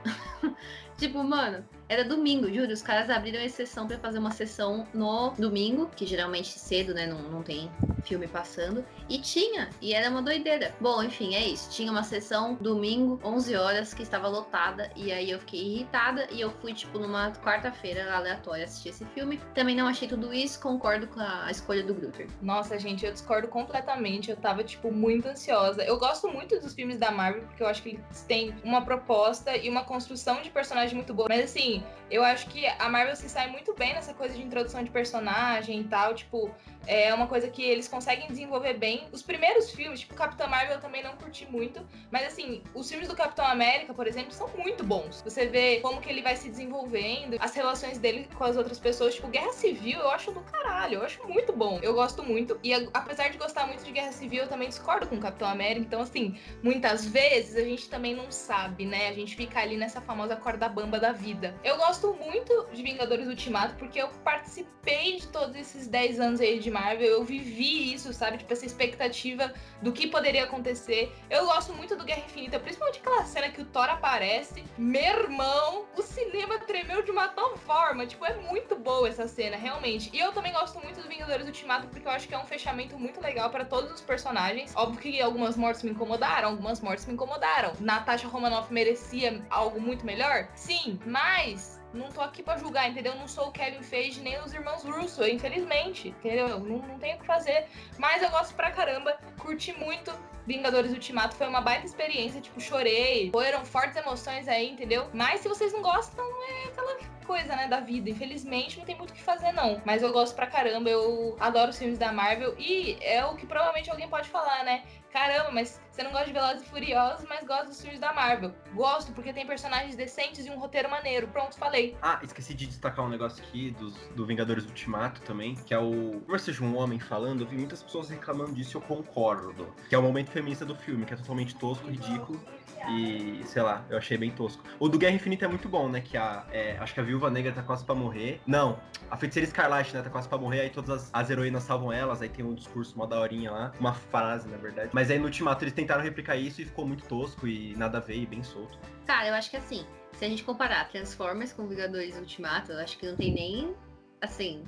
tipo, 0.99 1.23
mano, 1.23 1.65
era 1.89 2.03
domingo, 2.03 2.51
juro. 2.51 2.71
Os 2.71 2.81
caras 2.81 3.09
abriram 3.09 3.41
exceção 3.41 3.87
para 3.87 3.97
fazer 3.97 4.19
uma 4.19 4.31
sessão 4.31 4.85
no 4.93 5.31
domingo, 5.31 5.89
que 5.95 6.05
geralmente 6.05 6.59
cedo, 6.59 6.93
né? 6.93 7.07
Não, 7.07 7.21
não 7.23 7.41
tem 7.41 7.71
filme 8.03 8.27
passando. 8.27 8.85
E 9.09 9.19
tinha, 9.19 9.69
e 9.81 9.93
era 9.93 10.09
uma 10.09 10.21
doideira. 10.21 10.75
Bom, 10.79 11.03
enfim, 11.03 11.35
é 11.35 11.47
isso. 11.47 11.69
Tinha 11.71 11.91
uma 11.91 12.03
sessão 12.03 12.55
domingo, 12.55 13.19
11 13.23 13.55
horas, 13.55 13.93
que 13.93 14.03
estava 14.03 14.27
lotada. 14.27 14.89
E 14.95 15.11
aí 15.11 15.31
eu 15.31 15.39
fiquei 15.39 15.59
irritada 15.61 16.27
e 16.31 16.41
eu 16.41 16.51
fui, 16.61 16.73
tipo, 16.73 16.99
numa 16.99 17.31
quarta-feira 17.31 18.13
aleatória 18.13 18.65
assistir 18.65 18.89
esse 18.89 19.05
filme. 19.05 19.39
Também 19.53 19.75
não 19.75 19.87
achei 19.87 20.07
tudo 20.07 20.33
isso, 20.33 20.59
concordo 20.59 21.07
com 21.07 21.19
a 21.19 21.49
escolha 21.49 21.83
do 21.83 21.93
Grutter. 21.93 22.27
Nossa, 22.41 22.77
gente, 22.79 23.05
eu 23.05 23.11
discordo 23.11 23.47
completamente. 23.47 24.29
Eu 24.29 24.37
tava, 24.37 24.63
tipo, 24.63 24.91
muito 24.91 25.27
ansiosa. 25.27 25.83
Eu 25.83 25.97
gosto 25.97 26.27
muito 26.27 26.59
dos 26.59 26.73
filmes 26.73 26.97
da 26.97 27.11
Marvel, 27.11 27.43
porque 27.43 27.63
eu 27.63 27.67
acho 27.67 27.81
que 27.81 27.89
eles 27.89 28.21
têm 28.27 28.55
uma 28.63 28.81
proposta 28.81 29.55
e 29.55 29.69
uma 29.69 29.83
construção 29.83 30.41
de 30.41 30.49
personagem 30.49 30.95
muito 30.95 31.13
boa. 31.13 31.27
Mas 31.29 31.45
assim, 31.45 31.76
eu 32.09 32.23
acho 32.23 32.47
que 32.47 32.65
a 32.65 32.89
Marvel 32.89 33.15
se 33.15 33.27
sai 33.27 33.47
muito 33.49 33.73
bem 33.73 33.93
nessa 33.93 34.13
coisa 34.13 34.33
de 34.35 34.41
introdução 34.41 34.83
de 34.83 34.89
personagem 34.89 35.81
e 35.81 35.83
tal. 35.83 36.13
Tipo, 36.13 36.53
é 36.85 37.13
uma 37.13 37.27
coisa 37.27 37.49
que 37.49 37.61
eles 37.61 37.87
conseguem 37.87 38.27
desenvolver 38.27 38.75
bem. 38.75 39.07
Os 39.11 39.21
primeiros 39.21 39.71
filmes, 39.71 39.99
tipo 39.99 40.13
Capitão 40.13 40.47
Marvel, 40.47 40.75
eu 40.75 40.81
também 40.81 41.03
não 41.03 41.17
curti 41.17 41.45
muito. 41.49 41.85
Mas 42.09 42.25
assim, 42.27 42.63
os 42.73 42.89
filmes 42.89 43.09
do 43.09 43.15
Capitão 43.15 43.45
América, 43.45 43.93
por 43.93 44.07
exemplo, 44.07 44.31
são 44.31 44.47
muito 44.57 44.85
bons. 44.85 45.21
Você 45.21 45.47
vê 45.47 45.81
como 45.81 45.99
que 45.99 46.09
ele 46.09 46.21
vai 46.21 46.37
se 46.37 46.49
desenvolvendo, 46.49 47.35
as 47.39 47.53
relações 47.53 47.97
dele 47.97 48.29
com 48.33 48.43
as 48.45 48.55
outras 48.55 48.79
pessoas. 48.79 49.15
Tipo, 49.15 49.27
Guerra 49.27 49.51
Civil, 49.51 49.99
eu 49.99 50.09
acho 50.09 50.31
do 50.31 50.39
caralho. 50.41 50.99
Eu 50.99 51.03
acho 51.03 51.27
muito 51.27 51.51
bom. 51.51 51.79
Eu 51.81 51.93
gosto 51.93 52.23
muito. 52.23 52.57
E 52.63 52.73
apesar 52.93 53.29
de 53.29 53.37
gostar 53.37 53.67
muito 53.67 53.83
de 53.83 53.91
Guerra 53.91 54.13
Civil, 54.13 54.43
eu 54.43 54.47
também 54.47 54.69
discordo 54.69 55.07
com 55.07 55.15
o 55.15 55.19
Capitão 55.19 55.49
América. 55.49 55.85
Então, 55.85 56.01
assim, 56.01 56.39
muitas 56.63 57.05
vezes 57.05 57.57
a 57.57 57.63
gente 57.63 57.89
também 57.89 58.15
não 58.15 58.31
sabe, 58.31 58.85
né? 58.85 59.09
A 59.09 59.13
gente 59.13 59.35
fica 59.35 59.59
ali 59.59 59.75
nessa 59.75 59.99
famosa 59.99 60.37
corda 60.37 60.69
bamba 60.69 60.99
da 60.99 61.11
vida. 61.11 61.53
Eu 61.67 61.75
gosto 61.75 62.13
muito 62.13 62.65
de 62.71 62.81
Vingadores 62.81 63.27
Ultimato, 63.27 63.75
porque 63.75 64.01
eu 64.01 64.07
participei 64.23 65.17
de 65.17 65.27
todos 65.27 65.53
esses 65.53 65.85
10 65.85 66.17
anos 66.17 66.39
aí 66.39 66.59
de 66.59 66.71
Marvel, 66.71 67.05
eu 67.05 67.25
vivi 67.25 67.93
isso, 67.93 68.13
sabe? 68.13 68.37
Tipo, 68.37 68.53
essa 68.53 68.65
expectativa 68.65 69.53
do 69.81 69.91
que 69.91 70.07
poderia 70.07 70.45
acontecer. 70.45 71.13
Eu 71.29 71.45
gosto 71.45 71.73
muito 71.73 71.93
do 71.97 72.05
Guerra 72.05 72.21
Infinita, 72.21 72.57
principalmente 72.57 72.99
aquela 72.99 73.25
cena 73.25 73.49
que 73.49 73.61
o 73.61 73.65
Thor 73.65 73.89
aparece. 73.89 74.63
Meu 74.77 75.01
irmão, 75.01 75.85
o 75.97 76.01
cinema 76.01 76.57
tremeu 76.59 77.01
de 77.01 77.11
uma 77.11 77.27
tal 77.27 77.57
forma. 77.57 78.07
Tipo, 78.07 78.25
é 78.25 78.37
muito 78.37 78.77
boa 78.77 79.09
essa 79.09 79.27
cena, 79.27 79.57
realmente. 79.57 80.09
E 80.13 80.19
eu 80.19 80.31
também 80.31 80.53
gosto 80.53 80.79
muito 80.79 81.01
do 81.01 81.09
Vingadores 81.09 81.45
Ultimato, 81.45 81.89
porque 81.89 82.07
eu 82.07 82.11
acho 82.13 82.29
que 82.29 82.33
é 82.33 82.37
um 82.37 82.45
fechamento 82.45 82.97
muito 82.97 83.19
legal 83.19 83.49
para 83.49 83.65
todos 83.65 83.91
os 83.91 83.99
personagens. 83.99 84.71
Óbvio 84.73 85.01
que 85.01 85.21
algumas 85.21 85.57
mortes 85.57 85.83
me 85.83 85.91
incomodaram, 85.91 86.47
algumas 86.47 86.79
mortes 86.79 87.05
me 87.05 87.13
incomodaram. 87.13 87.73
Natasha 87.81 88.29
Romanoff 88.29 88.73
merecia 88.73 89.45
algo 89.49 89.81
muito 89.81 90.05
melhor? 90.05 90.47
Sim, 90.55 90.97
mas 91.05 91.56
não 91.97 92.11
tô 92.11 92.21
aqui 92.21 92.41
para 92.43 92.57
julgar, 92.57 92.89
entendeu? 92.89 93.15
Não 93.15 93.27
sou 93.27 93.47
o 93.47 93.51
Kevin 93.51 93.81
Feige 93.81 94.21
nem 94.21 94.39
os 94.39 94.53
irmãos 94.53 94.83
Russo, 94.83 95.27
infelizmente, 95.27 96.09
entendeu? 96.09 96.47
Não, 96.47 96.59
não 96.59 96.99
tenho 96.99 97.17
o 97.17 97.19
que 97.19 97.25
fazer. 97.25 97.67
Mas 97.97 98.21
eu 98.21 98.29
gosto 98.29 98.53
pra 98.55 98.71
caramba, 98.71 99.17
curti 99.39 99.73
muito 99.73 100.11
Vingadores 100.47 100.93
Ultimato, 100.93 101.35
foi 101.35 101.45
uma 101.45 101.59
baita 101.59 101.85
experiência, 101.85 102.39
tipo, 102.39 102.61
chorei, 102.61 103.29
foram 103.31 103.65
fortes 103.65 103.97
emoções 103.97 104.47
aí, 104.47 104.69
entendeu? 104.69 105.09
Mas 105.13 105.41
se 105.41 105.49
vocês 105.49 105.73
não 105.73 105.81
gostam, 105.81 106.23
é 106.23 106.67
aquela 106.69 106.97
coisa, 107.25 107.53
né, 107.53 107.67
da 107.67 107.81
vida. 107.81 108.09
Infelizmente, 108.09 108.77
não 108.77 108.85
tem 108.85 108.95
muito 108.95 109.11
o 109.11 109.13
que 109.13 109.21
fazer, 109.21 109.51
não. 109.51 109.81
Mas 109.83 110.01
eu 110.01 110.13
gosto 110.13 110.33
pra 110.33 110.47
caramba, 110.47 110.89
eu 110.89 111.35
adoro 111.37 111.71
os 111.71 111.77
filmes 111.77 111.99
da 111.99 112.13
Marvel 112.13 112.55
e 112.57 112.97
é 113.01 113.25
o 113.25 113.35
que 113.35 113.45
provavelmente 113.45 113.91
alguém 113.91 114.07
pode 114.07 114.29
falar, 114.29 114.63
né? 114.63 114.83
Caramba, 115.17 115.49
mas 115.51 115.81
você 115.91 116.03
não 116.03 116.11
gosta 116.11 116.27
de 116.27 116.31
Velozes 116.33 116.61
e 116.61 116.65
Furiosos, 116.67 117.25
mas 117.27 117.43
gosta 117.43 117.65
dos 117.65 117.81
filmes 117.81 117.99
da 117.99 118.13
Marvel. 118.13 118.53
Gosto, 118.75 119.11
porque 119.13 119.33
tem 119.33 119.47
personagens 119.47 119.95
decentes 119.95 120.45
e 120.45 120.51
um 120.51 120.59
roteiro 120.59 120.87
maneiro. 120.91 121.27
Pronto, 121.29 121.57
falei. 121.57 121.97
Ah, 122.03 122.19
esqueci 122.21 122.53
de 122.53 122.67
destacar 122.67 123.03
um 123.03 123.09
negócio 123.09 123.43
aqui 123.43 123.71
dos, 123.71 123.95
do 124.15 124.27
Vingadores 124.27 124.65
Ultimato 124.65 125.19
também, 125.21 125.55
que 125.55 125.73
é 125.73 125.79
o. 125.79 126.21
Como 126.23 126.37
seja 126.37 126.63
um 126.63 126.77
homem 126.77 126.99
falando, 126.99 127.41
eu 127.41 127.47
vi 127.47 127.57
muitas 127.57 127.81
pessoas 127.81 128.09
reclamando 128.09 128.53
disso 128.53 128.77
eu 128.77 128.81
concordo. 128.81 129.73
Que 129.89 129.95
é 129.95 129.97
o 129.97 130.03
momento 130.03 130.29
feminista 130.29 130.63
do 130.63 130.75
filme, 130.75 131.03
que 131.03 131.15
é 131.15 131.17
totalmente 131.17 131.55
tosco, 131.55 131.87
ridículo. 131.89 132.39
E, 132.87 133.41
sei 133.45 133.63
lá, 133.63 133.83
eu 133.89 133.97
achei 133.97 134.17
bem 134.19 134.29
tosco. 134.29 134.63
O 134.79 134.87
do 134.87 134.99
Guerra 134.99 135.15
Infinita 135.15 135.45
é 135.45 135.47
muito 135.47 135.67
bom, 135.67 135.89
né? 135.89 135.99
Que 135.99 136.15
a. 136.15 136.45
É, 136.51 136.77
acho 136.77 136.93
que 136.93 136.99
a 136.99 137.03
Viúva 137.03 137.31
Negra 137.31 137.51
tá 137.51 137.63
quase 137.63 137.83
pra 137.83 137.95
morrer. 137.95 138.39
Não, 138.45 138.79
a 139.09 139.17
Feiticeira 139.17 139.47
Escarlate, 139.47 139.93
né? 139.93 140.01
Tá 140.01 140.09
quase 140.09 140.27
pra 140.27 140.37
morrer, 140.37 140.61
aí 140.61 140.69
todas 140.69 140.89
as, 140.89 141.09
as 141.13 141.29
heroínas 141.29 141.63
salvam 141.63 141.91
elas, 141.91 142.21
aí 142.21 142.29
tem 142.29 142.45
um 142.45 142.53
discurso, 142.53 142.95
uma 142.95 143.07
daorinha 143.07 143.51
lá. 143.51 143.71
Uma 143.79 143.93
frase, 143.93 144.47
na 144.47 144.57
verdade. 144.57 144.89
Mas 144.93 145.09
aí 145.09 145.17
no 145.17 145.25
Ultimato 145.25 145.63
eles 145.63 145.73
tentaram 145.73 146.03
replicar 146.03 146.35
isso 146.35 146.61
e 146.61 146.65
ficou 146.65 146.85
muito 146.85 147.05
tosco 147.05 147.47
e 147.47 147.75
nada 147.75 147.97
a 147.97 148.01
ver 148.01 148.17
e 148.17 148.25
bem 148.25 148.43
solto. 148.43 148.77
Cara, 149.05 149.27
eu 149.27 149.33
acho 149.33 149.49
que 149.49 149.57
assim, 149.57 149.85
se 150.13 150.25
a 150.25 150.27
gente 150.27 150.43
comparar 150.43 150.89
Transformers 150.89 151.53
com 151.53 151.67
Vingadores 151.67 152.17
Ultimato, 152.17 152.71
eu 152.71 152.79
acho 152.79 152.97
que 152.97 153.05
não 153.07 153.15
tem 153.15 153.33
nem. 153.33 153.75
Assim, 154.19 154.63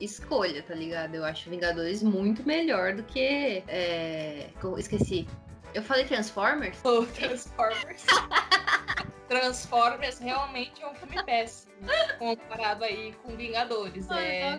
escolha, 0.00 0.62
tá 0.62 0.74
ligado? 0.74 1.14
Eu 1.14 1.24
acho 1.24 1.48
Vingadores 1.48 2.02
muito 2.02 2.46
melhor 2.46 2.94
do 2.94 3.02
que. 3.02 3.62
É... 3.68 4.50
Esqueci. 4.76 5.26
Eu 5.74 5.82
falei 5.82 6.04
Transformers? 6.04 6.78
Oh, 6.84 7.04
Transformers. 7.04 8.04
Transformers 9.28 10.18
realmente 10.18 10.82
é 10.82 10.88
um 10.88 10.94
filme 10.94 11.22
péssimo, 11.22 11.72
comparado 12.18 12.84
aí 12.84 13.12
com 13.22 13.36
Vingadores. 13.36 14.10
é... 14.10 14.58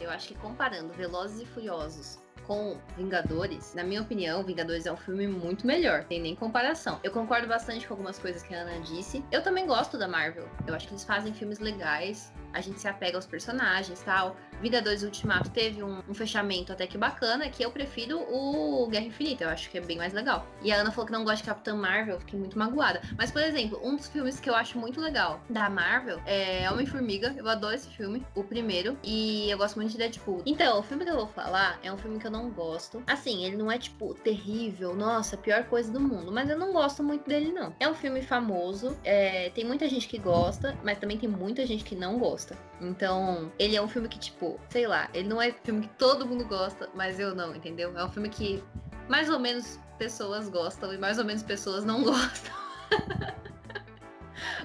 Eu 0.00 0.10
acho 0.10 0.28
que 0.28 0.34
comparando 0.34 0.92
Velozes 0.92 1.42
e 1.42 1.46
Furiosos 1.46 2.22
com 2.46 2.78
Vingadores, 2.96 3.74
na 3.74 3.82
minha 3.82 4.02
opinião, 4.02 4.42
Vingadores 4.44 4.86
é 4.86 4.92
um 4.92 4.96
filme 4.96 5.26
muito 5.26 5.66
melhor, 5.66 6.04
tem 6.04 6.20
nem 6.20 6.34
comparação. 6.34 7.00
Eu 7.02 7.10
concordo 7.10 7.46
bastante 7.46 7.86
com 7.86 7.94
algumas 7.94 8.18
coisas 8.18 8.42
que 8.42 8.54
a 8.54 8.60
Ana 8.60 8.80
disse. 8.80 9.24
Eu 9.32 9.42
também 9.42 9.66
gosto 9.66 9.96
da 9.98 10.06
Marvel. 10.06 10.48
Eu 10.66 10.74
acho 10.74 10.86
que 10.86 10.92
eles 10.92 11.04
fazem 11.04 11.32
filmes 11.32 11.58
legais, 11.58 12.32
a 12.54 12.60
gente 12.60 12.80
se 12.80 12.88
apega 12.88 13.18
aos 13.18 13.26
personagens 13.26 14.00
tal. 14.00 14.36
Vingadores 14.62 15.02
Ultimato 15.02 15.50
teve 15.50 15.82
um, 15.82 16.02
um, 16.08 16.14
fechamento 16.14 16.72
até 16.72 16.86
que 16.86 16.96
bacana, 16.96 17.48
que 17.48 17.62
eu 17.62 17.70
prefiro 17.70 18.18
o 18.20 18.86
Guerra 18.88 19.06
Infinita, 19.06 19.44
eu 19.44 19.50
acho 19.50 19.68
que 19.68 19.76
é 19.76 19.80
bem 19.80 19.98
mais 19.98 20.12
legal. 20.12 20.46
E 20.62 20.72
a 20.72 20.76
Ana 20.76 20.90
falou 20.90 21.06
que 21.06 21.12
não 21.12 21.24
gosta 21.24 21.38
de 21.38 21.42
Capitã 21.42 21.74
Marvel, 21.74 22.18
fiquei 22.20 22.38
muito 22.38 22.58
magoada. 22.58 23.02
Mas, 23.18 23.30
por 23.30 23.42
exemplo, 23.42 23.80
um 23.82 23.96
dos 23.96 24.08
filmes 24.08 24.40
que 24.40 24.48
eu 24.48 24.54
acho 24.54 24.78
muito 24.78 25.00
legal 25.00 25.40
da 25.50 25.68
Marvel 25.68 26.20
é 26.24 26.70
Homem-Formiga, 26.70 27.34
eu 27.36 27.48
adoro 27.48 27.74
esse 27.74 27.88
filme, 27.88 28.24
o 28.34 28.44
primeiro, 28.44 28.96
e 29.02 29.50
eu 29.50 29.58
gosto 29.58 29.76
muito 29.76 29.90
de 29.90 29.98
Deadpool. 29.98 30.42
Então, 30.46 30.78
o 30.78 30.82
filme 30.82 31.04
que 31.04 31.10
eu 31.10 31.16
vou 31.16 31.26
falar 31.26 31.78
é 31.82 31.92
um 31.92 31.98
filme 31.98 32.18
que 32.18 32.26
eu 32.26 32.30
não 32.30 32.48
gosto. 32.50 33.02
Assim, 33.06 33.44
ele 33.44 33.56
não 33.56 33.70
é, 33.70 33.78
tipo, 33.78 34.14
terrível, 34.14 34.94
nossa, 34.94 35.36
pior 35.36 35.64
coisa 35.64 35.92
do 35.92 36.00
mundo, 36.00 36.30
mas 36.32 36.48
eu 36.48 36.58
não 36.58 36.72
gosto 36.72 37.02
muito 37.02 37.28
dele, 37.28 37.52
não. 37.52 37.74
É 37.80 37.88
um 37.88 37.94
filme 37.94 38.22
famoso, 38.22 38.96
é, 39.02 39.50
tem 39.50 39.64
muita 39.64 39.88
gente 39.88 40.08
que 40.08 40.18
gosta, 40.18 40.78
mas 40.84 40.98
também 40.98 41.18
tem 41.18 41.28
muita 41.28 41.66
gente 41.66 41.84
que 41.84 41.94
não 41.94 42.18
gosta. 42.18 42.43
Então, 42.80 43.52
ele 43.58 43.76
é 43.76 43.82
um 43.82 43.88
filme 43.88 44.08
que, 44.08 44.18
tipo, 44.18 44.60
sei 44.68 44.86
lá, 44.86 45.08
ele 45.14 45.28
não 45.28 45.40
é 45.40 45.52
filme 45.52 45.82
que 45.82 45.94
todo 45.96 46.26
mundo 46.26 46.44
gosta, 46.44 46.90
mas 46.94 47.18
eu 47.18 47.34
não, 47.34 47.54
entendeu? 47.54 47.96
É 47.96 48.04
um 48.04 48.10
filme 48.10 48.28
que 48.28 48.62
mais 49.08 49.30
ou 49.30 49.38
menos 49.38 49.78
pessoas 49.98 50.48
gostam 50.48 50.92
e 50.92 50.98
mais 50.98 51.18
ou 51.18 51.24
menos 51.24 51.42
pessoas 51.42 51.84
não 51.84 52.02
gostam. 52.04 52.54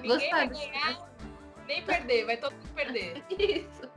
Ninguém 0.02 0.30
vai 0.30 0.48
ganhar, 0.48 1.10
nem 1.66 1.82
perder, 1.84 2.26
vai 2.26 2.36
todo 2.36 2.52
mundo 2.52 2.68
perder. 2.74 3.22
Isso. 3.30 3.88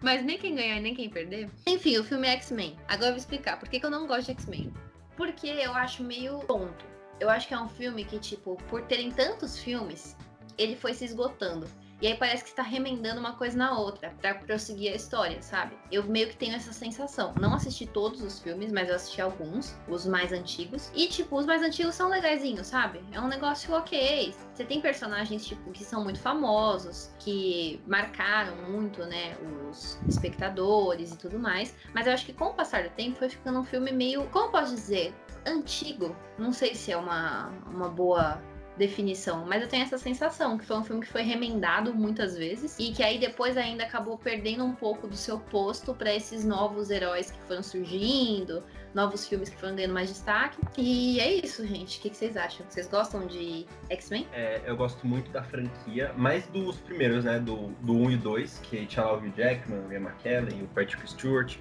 Mas 0.00 0.22
nem 0.22 0.38
quem 0.38 0.54
ganhar, 0.54 0.80
nem 0.80 0.94
quem 0.94 1.08
perder. 1.08 1.50
Enfim, 1.66 1.98
o 1.98 2.04
filme 2.04 2.28
é 2.28 2.32
X-Men. 2.32 2.78
Agora 2.88 3.08
eu 3.08 3.12
vou 3.12 3.18
explicar 3.18 3.58
por 3.58 3.68
que, 3.68 3.80
que 3.80 3.86
eu 3.86 3.90
não 3.90 4.06
gosto 4.06 4.26
de 4.26 4.32
X-Men. 4.32 4.72
Porque 5.16 5.46
eu 5.46 5.72
acho 5.72 6.02
meio 6.02 6.38
tonto. 6.40 6.84
Eu 7.18 7.30
acho 7.30 7.48
que 7.48 7.54
é 7.54 7.58
um 7.58 7.68
filme 7.68 8.04
que, 8.04 8.18
tipo, 8.18 8.56
por 8.68 8.82
terem 8.82 9.10
tantos 9.10 9.58
filmes, 9.58 10.14
ele 10.58 10.76
foi 10.76 10.92
se 10.92 11.04
esgotando. 11.04 11.66
E 12.00 12.06
aí 12.06 12.14
parece 12.14 12.44
que 12.44 12.50
está 12.50 12.62
remendando 12.62 13.18
uma 13.20 13.32
coisa 13.32 13.56
na 13.56 13.78
outra 13.78 14.14
para 14.20 14.34
prosseguir 14.34 14.92
a 14.92 14.96
história, 14.96 15.40
sabe? 15.40 15.76
Eu 15.90 16.04
meio 16.04 16.28
que 16.28 16.36
tenho 16.36 16.54
essa 16.54 16.72
sensação. 16.72 17.34
Não 17.40 17.54
assisti 17.54 17.86
todos 17.86 18.20
os 18.20 18.38
filmes, 18.38 18.70
mas 18.70 18.88
eu 18.88 18.96
assisti 18.96 19.20
alguns, 19.20 19.74
os 19.88 20.06
mais 20.06 20.30
antigos. 20.32 20.90
E, 20.94 21.08
tipo, 21.08 21.36
os 21.38 21.46
mais 21.46 21.62
antigos 21.62 21.94
são 21.94 22.08
legaisinhos, 22.10 22.66
sabe? 22.66 23.02
É 23.12 23.20
um 23.20 23.28
negócio 23.28 23.72
ok. 23.74 24.34
Você 24.52 24.64
tem 24.64 24.80
personagens, 24.80 25.46
tipo, 25.46 25.70
que 25.72 25.84
são 25.84 26.04
muito 26.04 26.20
famosos, 26.20 27.14
que 27.18 27.80
marcaram 27.86 28.56
muito, 28.70 29.04
né, 29.06 29.36
os 29.70 29.98
espectadores 30.06 31.12
e 31.12 31.16
tudo 31.16 31.38
mais. 31.38 31.74
Mas 31.94 32.06
eu 32.06 32.12
acho 32.12 32.26
que 32.26 32.32
com 32.32 32.46
o 32.46 32.54
passar 32.54 32.82
do 32.84 32.90
tempo 32.90 33.16
foi 33.16 33.30
ficando 33.30 33.58
um 33.58 33.64
filme 33.64 33.90
meio, 33.90 34.28
como 34.28 34.46
eu 34.46 34.50
posso 34.50 34.74
dizer, 34.74 35.14
antigo. 35.46 36.14
Não 36.38 36.52
sei 36.52 36.74
se 36.74 36.92
é 36.92 36.96
uma, 36.96 37.48
uma 37.66 37.88
boa 37.88 38.42
definição, 38.76 39.44
mas 39.46 39.62
eu 39.62 39.68
tenho 39.68 39.82
essa 39.82 39.98
sensação 39.98 40.58
que 40.58 40.64
foi 40.64 40.76
um 40.76 40.84
filme 40.84 41.02
que 41.02 41.10
foi 41.10 41.22
remendado 41.22 41.94
muitas 41.94 42.36
vezes 42.36 42.76
e 42.78 42.92
que 42.92 43.02
aí 43.02 43.18
depois 43.18 43.56
ainda 43.56 43.84
acabou 43.84 44.18
perdendo 44.18 44.64
um 44.64 44.74
pouco 44.74 45.06
do 45.06 45.16
seu 45.16 45.38
posto 45.38 45.94
para 45.94 46.14
esses 46.14 46.44
novos 46.44 46.90
heróis 46.90 47.30
que 47.30 47.38
foram 47.46 47.62
surgindo, 47.62 48.62
novos 48.94 49.26
filmes 49.26 49.48
que 49.48 49.56
foram 49.56 49.76
ganhando 49.76 49.94
mais 49.94 50.08
destaque. 50.08 50.58
E 50.76 51.20
é 51.20 51.34
isso, 51.34 51.66
gente. 51.66 51.98
O 51.98 52.02
que, 52.02 52.14
vocês 52.14 52.36
acham? 52.36 52.66
Vocês 52.68 52.86
gostam 52.86 53.26
de 53.26 53.66
X-Men? 53.90 54.26
É, 54.32 54.62
eu 54.64 54.76
gosto 54.76 55.06
muito 55.06 55.30
da 55.30 55.42
franquia, 55.42 56.12
mais 56.16 56.46
dos 56.48 56.76
primeiros, 56.78 57.24
né? 57.24 57.38
Do, 57.38 57.68
do 57.80 57.94
1 57.94 58.10
e 58.12 58.16
2, 58.16 58.58
que 58.60 58.86
tinha 58.86 59.04
lá 59.04 59.20
Jackman, 59.36 59.86
o 59.86 59.92
Ian 59.92 60.00
McKellen, 60.00 60.62
o 60.62 60.68
Patrick 60.68 61.08
Stewart. 61.08 61.56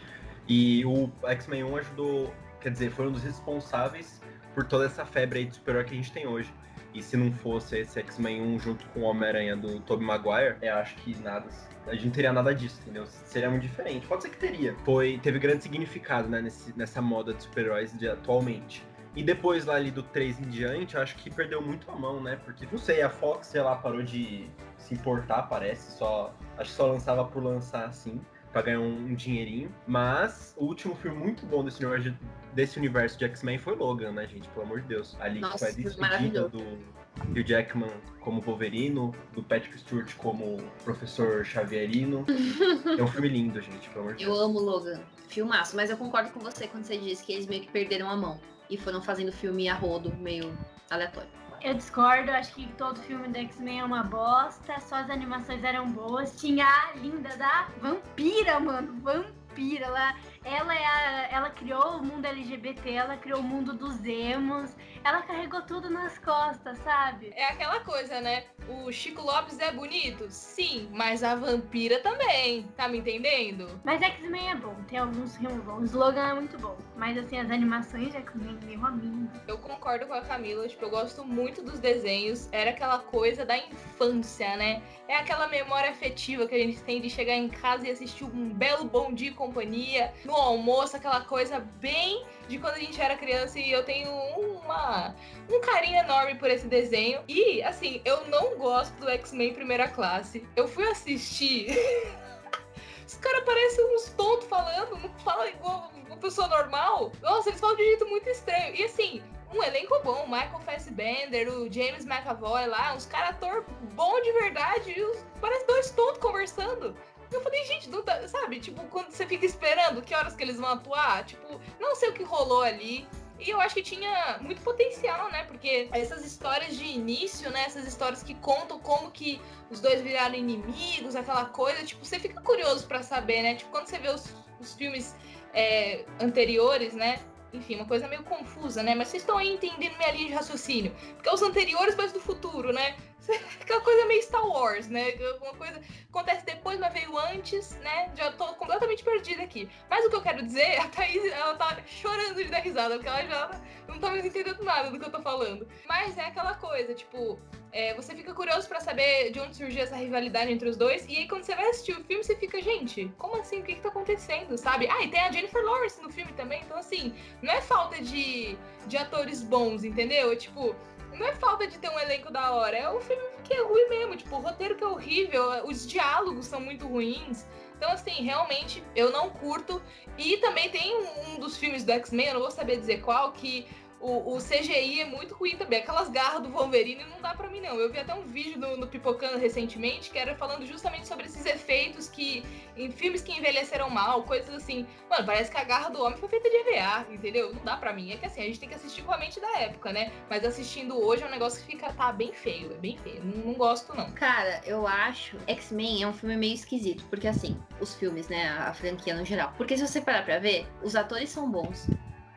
E 0.48 0.86
o 0.86 1.10
X-Men 1.24 1.64
1 1.66 1.78
ajudou, 1.78 2.34
quer 2.62 2.72
dizer, 2.72 2.92
foi 2.92 3.08
um 3.08 3.12
dos 3.12 3.24
responsáveis 3.24 4.22
por 4.54 4.64
toda 4.66 4.86
essa 4.86 5.06
febre 5.06 5.40
aí 5.40 5.46
de 5.46 5.56
super-herói 5.56 5.86
que 5.86 5.94
a 5.94 5.98
gente 5.98 6.12
tem 6.12 6.26
hoje. 6.28 6.54
E 6.96 7.04
se 7.04 7.18
não 7.18 7.30
fosse 7.30 7.78
esse 7.78 8.00
X-Men 8.00 8.42
1 8.42 8.60
junto 8.60 8.86
com 8.88 9.02
o 9.02 9.04
Homem-Aranha 9.04 9.58
do 9.58 9.82
Tobey 9.82 10.08
Maguire, 10.08 10.56
eu 10.62 10.76
acho 10.76 10.96
que 10.96 11.14
nada. 11.22 11.46
A 11.86 11.94
gente 11.94 12.06
não 12.06 12.12
teria 12.14 12.32
nada 12.32 12.56
disso, 12.56 12.80
entendeu? 12.82 13.06
Seria 13.06 13.50
muito 13.50 13.64
diferente. 13.64 14.08
Pode 14.08 14.24
ser 14.24 14.30
que 14.30 14.38
teria. 14.38 14.74
Foi, 14.86 15.20
teve 15.22 15.38
grande 15.38 15.62
significado, 15.62 16.30
né, 16.30 16.42
nesse, 16.42 16.76
nessa 16.78 17.02
moda 17.02 17.34
de 17.34 17.44
super-heróis 17.44 17.92
de 17.98 18.08
atualmente. 18.08 18.82
E 19.14 19.22
depois 19.22 19.66
lá 19.66 19.76
ali 19.76 19.92
do 19.92 20.04
3 20.04 20.40
em 20.40 20.50
diante, 20.50 20.96
eu 20.96 21.02
acho 21.02 21.18
que 21.18 21.30
perdeu 21.30 21.62
muito 21.62 21.92
a 21.92 21.96
mão, 21.96 22.24
né? 22.24 22.40
Porque, 22.46 22.66
não 22.72 22.78
sei, 22.78 23.02
a 23.02 23.10
Fox, 23.10 23.48
sei 23.48 23.62
lá, 23.62 23.76
parou 23.76 24.02
de 24.02 24.50
se 24.78 24.94
importar, 24.94 25.44
parece. 25.44 25.98
Só, 25.98 26.34
acho 26.58 26.70
que 26.70 26.76
só 26.78 26.88
lançava 26.88 27.26
por 27.26 27.44
lançar 27.44 27.86
assim 27.86 28.22
para 28.56 28.68
ganhar 28.68 28.80
um, 28.80 29.08
um, 29.08 29.14
dinheirinho. 29.14 29.70
Mas 29.86 30.56
o 30.58 30.64
último 30.64 30.96
filme 30.96 31.18
muito 31.18 31.46
bom 31.46 31.62
desse 31.62 31.84
universo 31.84 32.10
de, 32.10 32.18
desse 32.54 32.80
universo 32.80 33.20
de 33.20 33.26
X-Men 33.26 33.58
foi 33.58 33.76
Logan, 33.76 34.14
né, 34.14 34.26
gente? 34.26 34.48
Pelo 34.48 34.66
amor 34.66 34.80
de 34.80 34.88
Deus. 34.88 35.18
Ali 35.20 35.42
Nossa, 35.42 35.66
que 35.74 35.82
foi 35.82 35.82
a 35.82 35.90
despedida 35.90 36.48
do 36.48 36.62
Hugh 36.62 37.46
Jackman 37.46 37.92
como 38.22 38.40
Wolverino, 38.40 39.14
do 39.34 39.44
Patrick 39.44 39.78
Stewart 39.78 40.16
como 40.16 40.64
Professor 40.86 41.44
Xavierino. 41.44 42.26
é 42.98 43.04
um 43.04 43.08
filme 43.08 43.28
lindo, 43.28 43.60
gente, 43.60 43.90
pelo 43.90 44.06
amor 44.06 44.16
de 44.16 44.24
Deus. 44.24 44.38
Eu 44.38 44.42
amo 44.42 44.58
Logan. 44.58 45.02
Filmaço, 45.28 45.76
mas 45.76 45.90
eu 45.90 45.98
concordo 45.98 46.30
com 46.30 46.40
você 46.40 46.66
quando 46.66 46.86
você 46.86 46.98
diz 46.98 47.20
que 47.20 47.34
eles 47.34 47.48
meio 47.48 47.62
que 47.62 47.70
perderam 47.70 48.10
a 48.10 48.16
mão 48.16 48.40
e 48.70 48.78
foram 48.78 49.02
fazendo 49.02 49.34
filme 49.34 49.68
a 49.68 49.74
rodo, 49.74 50.16
meio 50.16 50.58
aleatório. 50.90 51.30
Eu 51.66 51.74
discordo, 51.74 52.30
acho 52.30 52.54
que 52.54 52.68
todo 52.74 53.02
filme 53.02 53.28
do 53.28 53.40
X-Men 53.40 53.80
é 53.80 53.84
uma 53.84 54.04
bosta, 54.04 54.80
só 54.80 54.98
as 54.98 55.10
animações 55.10 55.64
eram 55.64 55.90
boas. 55.90 56.40
Tinha 56.40 56.64
a 56.64 56.92
linda 56.94 57.36
da 57.38 57.68
vampira, 57.82 58.60
mano, 58.60 58.94
vampira. 59.02 59.86
Ela 59.86 60.16
ela, 60.46 60.76
é 60.76 60.86
a, 60.86 61.28
ela 61.32 61.50
criou 61.50 61.98
o 61.98 62.04
mundo 62.04 62.26
LGBT, 62.26 62.92
ela 62.92 63.18
criou 63.18 63.40
o 63.40 63.44
mundo 63.44 63.74
dos 63.74 64.06
emos, 64.06 64.76
ela 65.04 65.24
carregou 65.24 65.64
tudo 65.64 65.90
nas 65.90 66.20
costas, 66.20 66.78
sabe? 66.80 67.34
É 67.36 67.46
aquela 67.46 67.80
coisa, 67.80 68.22
né? 68.22 68.46
O 68.70 68.92
Chico 68.92 69.22
Lopes 69.22 69.60
é 69.60 69.72
bonito? 69.72 70.28
Sim, 70.30 70.88
mas 70.92 71.24
a 71.24 71.36
vampira 71.36 72.00
também, 72.00 72.64
tá 72.78 72.88
me 72.88 73.00
entendendo? 73.00 73.68
Mas 73.84 74.02
X-Men 74.02 74.52
é 74.52 74.56
bom, 74.56 74.76
tem 74.88 75.00
alguns 75.00 75.36
filmes 75.36 75.64
bons. 75.64 75.82
O 75.82 75.86
slogan 75.86 76.28
é 76.30 76.34
muito 76.34 76.58
bom, 76.60 76.78
mas 76.96 77.18
assim, 77.18 77.40
as 77.40 77.50
animações 77.50 78.12
de 78.12 78.18
X-Men, 78.18 78.60
meu 78.64 78.86
amigo. 78.86 79.28
Eu 79.48 79.58
concordo 79.58 80.06
com 80.06 80.14
a 80.14 80.22
Camila, 80.22 80.68
tipo, 80.68 80.86
eu 80.86 80.90
gosto 80.92 81.26
muito 81.26 81.64
dos 81.64 81.80
desenhos, 81.80 82.48
era 82.52 82.70
aquela 82.70 83.00
coisa 83.00 83.44
da 83.44 83.58
infância, 83.58 84.56
né? 84.58 84.84
É 85.08 85.16
aquela 85.16 85.48
memória 85.48 85.90
afetiva 85.90 86.48
que 86.48 86.54
a 86.54 86.60
gente 86.60 86.82
tem 86.84 87.02
de 87.02 87.10
chegar 87.10 87.34
em 87.34 87.50
casa 87.50 87.88
e 87.88 87.92
assistir 87.92 88.24
um 88.24 88.54
belo 88.54 88.86
bom 88.86 89.12
dia 89.12 89.30
e 89.30 89.34
companhia. 89.34 90.14
No 90.24 90.35
no 90.36 90.42
almoço, 90.42 90.98
aquela 90.98 91.22
coisa 91.22 91.60
bem 91.60 92.26
de 92.48 92.60
quando 92.60 92.76
a 92.76 92.80
gente 92.80 93.02
era 93.02 93.16
criança 93.16 93.58
e 93.58 93.72
eu 93.72 93.84
tenho 93.84 94.12
uma, 94.12 95.16
um 95.50 95.62
carinho 95.62 95.98
enorme 95.98 96.36
por 96.36 96.50
esse 96.50 96.68
desenho. 96.68 97.22
E, 97.28 97.64
assim, 97.64 98.02
eu 98.04 98.28
não 98.28 98.58
gosto 98.58 98.94
do 99.00 99.10
X-Men 99.10 99.54
Primeira 99.54 99.88
Classe. 99.88 100.46
Eu 100.56 100.68
fui 100.68 100.86
assistir. 100.90 101.68
Os 103.08 103.16
caras 103.16 103.46
parecem 103.46 103.96
uns 103.96 104.10
tontos 104.10 104.48
falando, 104.48 104.98
não 104.98 105.10
fala 105.20 105.48
igual 105.48 105.92
uma 106.08 106.18
pessoa 106.18 106.48
normal. 106.48 107.12
Nossa, 107.22 107.50
eles 107.50 107.62
falam 107.62 107.78
de 107.78 107.84
um 107.84 107.86
jeito 107.86 108.08
muito 108.08 108.30
estranho. 108.30 108.76
E 108.76 108.84
assim, 108.84 109.24
um 109.54 109.64
elenco 109.64 109.98
bom, 110.04 110.26
Michael 110.28 110.60
Fassbender, 110.66 111.48
o 111.50 111.72
James 111.72 112.06
McAvoy 112.06 112.68
lá, 112.68 112.94
uns 112.94 113.06
caras 113.06 113.30
ator 113.30 113.64
bom 113.94 114.20
de 114.22 114.32
verdade, 114.34 114.94
e 114.98 115.02
os, 115.02 115.26
parece 115.40 115.66
dois 115.66 115.92
tontos 115.92 116.18
conversando. 116.18 116.96
Eu 117.36 117.42
falei, 117.42 117.64
gente, 117.66 117.90
não 117.90 118.02
tá, 118.02 118.28
sabe? 118.28 118.60
Tipo, 118.60 118.84
quando 118.86 119.12
você 119.12 119.26
fica 119.26 119.46
esperando 119.46 120.02
que 120.02 120.16
horas 120.16 120.36
que 120.36 120.44
eles 120.44 120.58
vão 120.58 120.70
atuar, 120.70 121.26
tipo, 121.26 121.60
não 121.80 121.96
sei 121.96 122.10
o 122.10 122.14
que 122.14 122.24
rolou 122.24 122.62
ali. 122.62 123.08
E 123.38 123.50
eu 123.50 123.60
acho 123.60 123.76
que 123.76 123.84
tinha 123.84 124.38
muito 124.40 124.62
potencial, 124.62 125.30
né? 125.30 125.44
Porque 125.44 125.90
essas 125.92 126.26
histórias 126.26 126.78
de 126.78 126.86
início, 126.86 127.50
né? 127.52 127.66
Essas 127.66 127.86
histórias 127.86 128.24
que 128.24 128.34
contam 128.36 128.80
como 128.80 129.12
que 129.12 129.42
os 129.70 129.82
dois 129.82 130.02
viraram 130.02 130.36
inimigos, 130.36 131.16
aquela 131.16 131.46
coisa, 131.46 131.84
tipo, 131.86 132.06
você 132.06 132.18
fica 132.18 132.42
curioso 132.42 132.88
para 132.88 133.04
saber, 133.04 133.42
né? 133.42 133.56
Tipo, 133.56 133.72
quando 133.72 133.88
você 133.88 134.00
vê 134.00 134.10
os, 134.10 134.34
os 134.60 134.74
filmes 134.74 135.14
é, 135.54 136.06
anteriores, 136.22 136.94
né? 136.94 137.20
enfim, 137.56 137.76
uma 137.76 137.86
coisa 137.86 138.08
meio 138.08 138.24
confusa, 138.24 138.84
né? 138.84 138.94
Mas 138.96 139.10
vocês 139.10 139.24
estão 139.24 139.38
aí 139.38 139.54
entendendo 139.54 139.98
minha 139.98 140.12
linha 140.12 140.28
de 140.28 140.34
raciocínio. 140.34 140.94
Porque 141.16 141.30
os 141.30 141.42
anteriores, 141.42 141.96
mas 141.96 142.12
do 142.12 142.20
futuro, 142.20 142.72
né? 142.72 142.96
Aquela 143.62 143.82
coisa 143.82 144.06
meio 144.06 144.22
Star 144.24 144.48
Wars, 144.48 144.88
né? 144.88 145.14
Uma 145.42 145.54
coisa 145.54 145.82
acontece 146.10 146.46
depois, 146.46 146.80
mas 146.80 146.94
veio 146.94 147.18
antes, 147.18 147.76
né? 147.80 148.12
Já 148.16 148.32
tô 148.32 148.46
completamente 148.56 149.04
perdida 149.04 149.44
aqui. 149.44 149.70
Mas 149.90 150.06
o 150.06 150.10
que 150.10 150.16
eu 150.16 150.22
quero 150.22 150.44
dizer, 150.44 150.80
a 150.82 150.88
Thaís, 150.88 151.24
ela 151.32 151.56
tá 151.56 151.78
chorando 151.86 152.36
de 152.36 152.50
dar 152.50 152.60
risada, 152.60 152.96
porque 152.96 153.10
ela 153.10 153.26
já 153.26 153.62
não 153.88 154.00
tá 154.00 154.10
mais 154.10 154.26
entendendo 154.26 154.64
nada 154.64 154.90
do 154.90 155.00
que 155.00 155.06
eu 155.06 155.12
tô 155.12 155.22
falando. 155.22 155.68
Mas 155.88 156.18
é 156.18 156.26
aquela 156.26 156.56
coisa, 156.56 156.94
tipo, 156.94 157.40
é, 157.72 157.94
você 157.94 158.16
fica 158.16 158.34
curioso 158.34 158.68
para 158.68 158.80
saber 158.80 159.32
de 159.32 159.40
onde 159.40 159.56
surgiu 159.56 159.84
essa 159.84 159.96
rivalidade 159.96 160.52
entre 160.52 160.70
os 160.70 160.78
dois. 160.78 161.06
E 161.08 161.18
aí, 161.18 161.28
quando 161.28 161.44
você 161.44 161.56
vai 161.56 161.70
assistir 161.70 161.92
o 161.92 162.04
filme, 162.04 162.24
você 162.24 162.36
fica, 162.36 162.62
gente, 162.62 163.12
como 163.18 163.36
assim? 163.36 163.60
O 163.60 163.64
que 163.64 163.76
que 163.76 163.82
tá 163.82 163.90
acontecendo, 163.90 164.58
sabe? 164.58 164.88
Ah, 164.90 165.04
e 165.04 165.10
tem 165.10 165.20
a 165.20 165.32
Jennifer 165.32 165.64
Lawrence 165.64 166.02
no 166.02 166.10
filme 166.10 166.32
também. 166.34 166.62
Então, 166.64 166.78
assim, 166.78 167.14
não 167.42 167.54
é 167.54 167.62
falta 167.62 168.02
de, 168.02 168.58
de 168.88 168.98
atores 168.98 169.44
bons, 169.44 169.84
entendeu? 169.84 170.32
É, 170.32 170.36
tipo 170.36 170.76
não 171.18 171.28
é 171.28 171.36
falta 171.36 171.68
de 171.68 171.78
ter 171.78 171.90
um 171.90 172.00
elenco 172.00 172.32
da 172.32 172.52
hora, 172.52 172.78
é 172.78 172.90
um 172.90 173.00
filme 173.02 173.24
que 173.44 173.54
é 173.54 173.62
ruim 173.64 173.90
mesmo. 173.90 174.16
Tipo, 174.16 174.36
o 174.36 174.40
roteiro 174.40 174.76
que 174.76 174.84
é 174.84 174.88
horrível, 174.88 175.66
os 175.66 175.88
diálogos 175.88 176.46
são 176.46 176.60
muito 176.60 176.88
ruins. 176.88 177.46
Então, 177.78 177.92
assim, 177.92 178.24
realmente 178.24 178.84
eu 178.96 179.12
não 179.12 179.30
curto. 179.30 179.82
E 180.18 180.38
também 180.38 180.70
tem 180.70 180.96
um, 180.96 181.34
um 181.34 181.40
dos 181.40 181.58
filmes 181.58 181.84
do 181.84 181.92
X-Men, 181.92 182.28
eu 182.28 182.34
não 182.36 182.42
vou 182.42 182.52
saber 182.52 182.78
dizer 182.78 183.02
qual, 183.02 183.32
que 183.32 183.68
o, 184.00 184.36
o, 184.36 184.38
CGI 184.38 185.02
é 185.02 185.06
muito 185.06 185.34
ruim 185.34 185.56
também. 185.56 185.80
Aquelas 185.80 186.10
garras 186.10 186.42
do 186.42 186.50
Wolverine 186.50 187.04
não 187.06 187.22
dá 187.22 187.34
pra 187.34 187.50
mim, 187.50 187.62
não. 187.62 187.76
Eu 187.80 187.92
vi 187.92 188.00
até 188.00 188.14
um 188.14 188.24
vídeo 188.24 188.60
no, 188.60 188.78
no 188.78 188.88
Pipocando 188.88 189.38
recentemente 189.38 190.10
que 190.10 190.18
era 190.18 190.36
falando 190.36 190.66
justamente 190.66 191.08
sobre 191.08 191.26
esses 191.26 191.46
efeitos 191.46 192.10
que. 192.10 192.44
em 192.76 192.92
filmes 192.92 193.22
que 193.22 193.32
envelheceram 193.32 193.90
mal, 193.90 194.24
coisas 194.24 194.54
assim. 194.54 194.86
Mano, 195.10 195.26
parece 195.26 195.50
que 195.50 195.58
a 195.58 195.64
garra 195.64 195.90
do 195.90 196.02
homem 196.04 196.18
foi 196.18 196.30
feita 196.30 196.50
de 196.50 196.56
EVA, 196.56 197.06
entendeu? 197.10 197.54
Não 197.54 197.64
dá 197.64 197.78
pra 197.78 197.94
mim. 197.94 198.12
É 198.12 198.18
que 198.18 198.26
assim, 198.26 198.42
a 198.42 198.46
gente 198.46 198.60
tem 198.60 198.70
que 198.70 198.76
assistir 198.76 199.02
com 199.04 199.12
a 199.12 199.18
mente 199.18 199.40
da 199.40 199.60
época, 199.60 199.92
né? 199.92 200.12
Mas 200.30 200.44
assistindo 200.44 200.98
hoje 200.98 201.24
é 201.24 201.28
um 201.28 201.32
negócio 201.32 201.60
que 201.62 201.72
fica. 201.72 201.92
tá 201.94 202.12
bem 202.12 202.34
feio. 202.34 202.72
É 202.74 202.78
bem 202.78 202.98
feio. 202.98 203.24
Não, 203.24 203.46
não 203.46 203.54
gosto, 203.54 203.96
não. 203.96 204.12
Cara, 204.12 204.62
eu 204.66 204.86
acho. 204.86 205.38
X-Men 205.48 206.04
é 206.04 206.08
um 206.08 206.14
filme 206.14 206.36
meio 206.36 206.54
esquisito. 206.54 207.04
Porque 207.10 207.28
assim, 207.28 207.58
os 207.80 207.96
filmes, 207.96 208.28
né? 208.28 208.50
A 208.50 208.74
franquia 208.74 209.16
no 209.16 209.26
geral. 209.26 209.54
Porque 209.58 209.78
se 209.78 209.88
você 209.88 210.02
parar 210.02 210.24
pra 210.24 210.38
ver, 210.38 210.68
os 210.84 210.96
atores 210.96 211.30
são 211.30 211.50
bons 211.50 211.88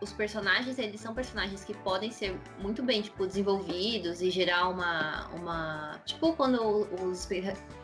os 0.01 0.13
personagens, 0.13 0.79
eles 0.79 1.01
são 1.01 1.15
personagens 1.15 1.65
que 1.65 1.75
podem 1.75 2.11
ser 2.11 2.39
muito 2.59 2.83
bem, 2.83 3.03
tipo, 3.03 3.27
desenvolvidos 3.27 4.21
e 4.21 4.31
gerar 4.31 4.69
uma. 4.69 5.29
uma 5.35 6.01
tipo, 6.05 6.35
quando 6.35 6.87
os 7.05 7.29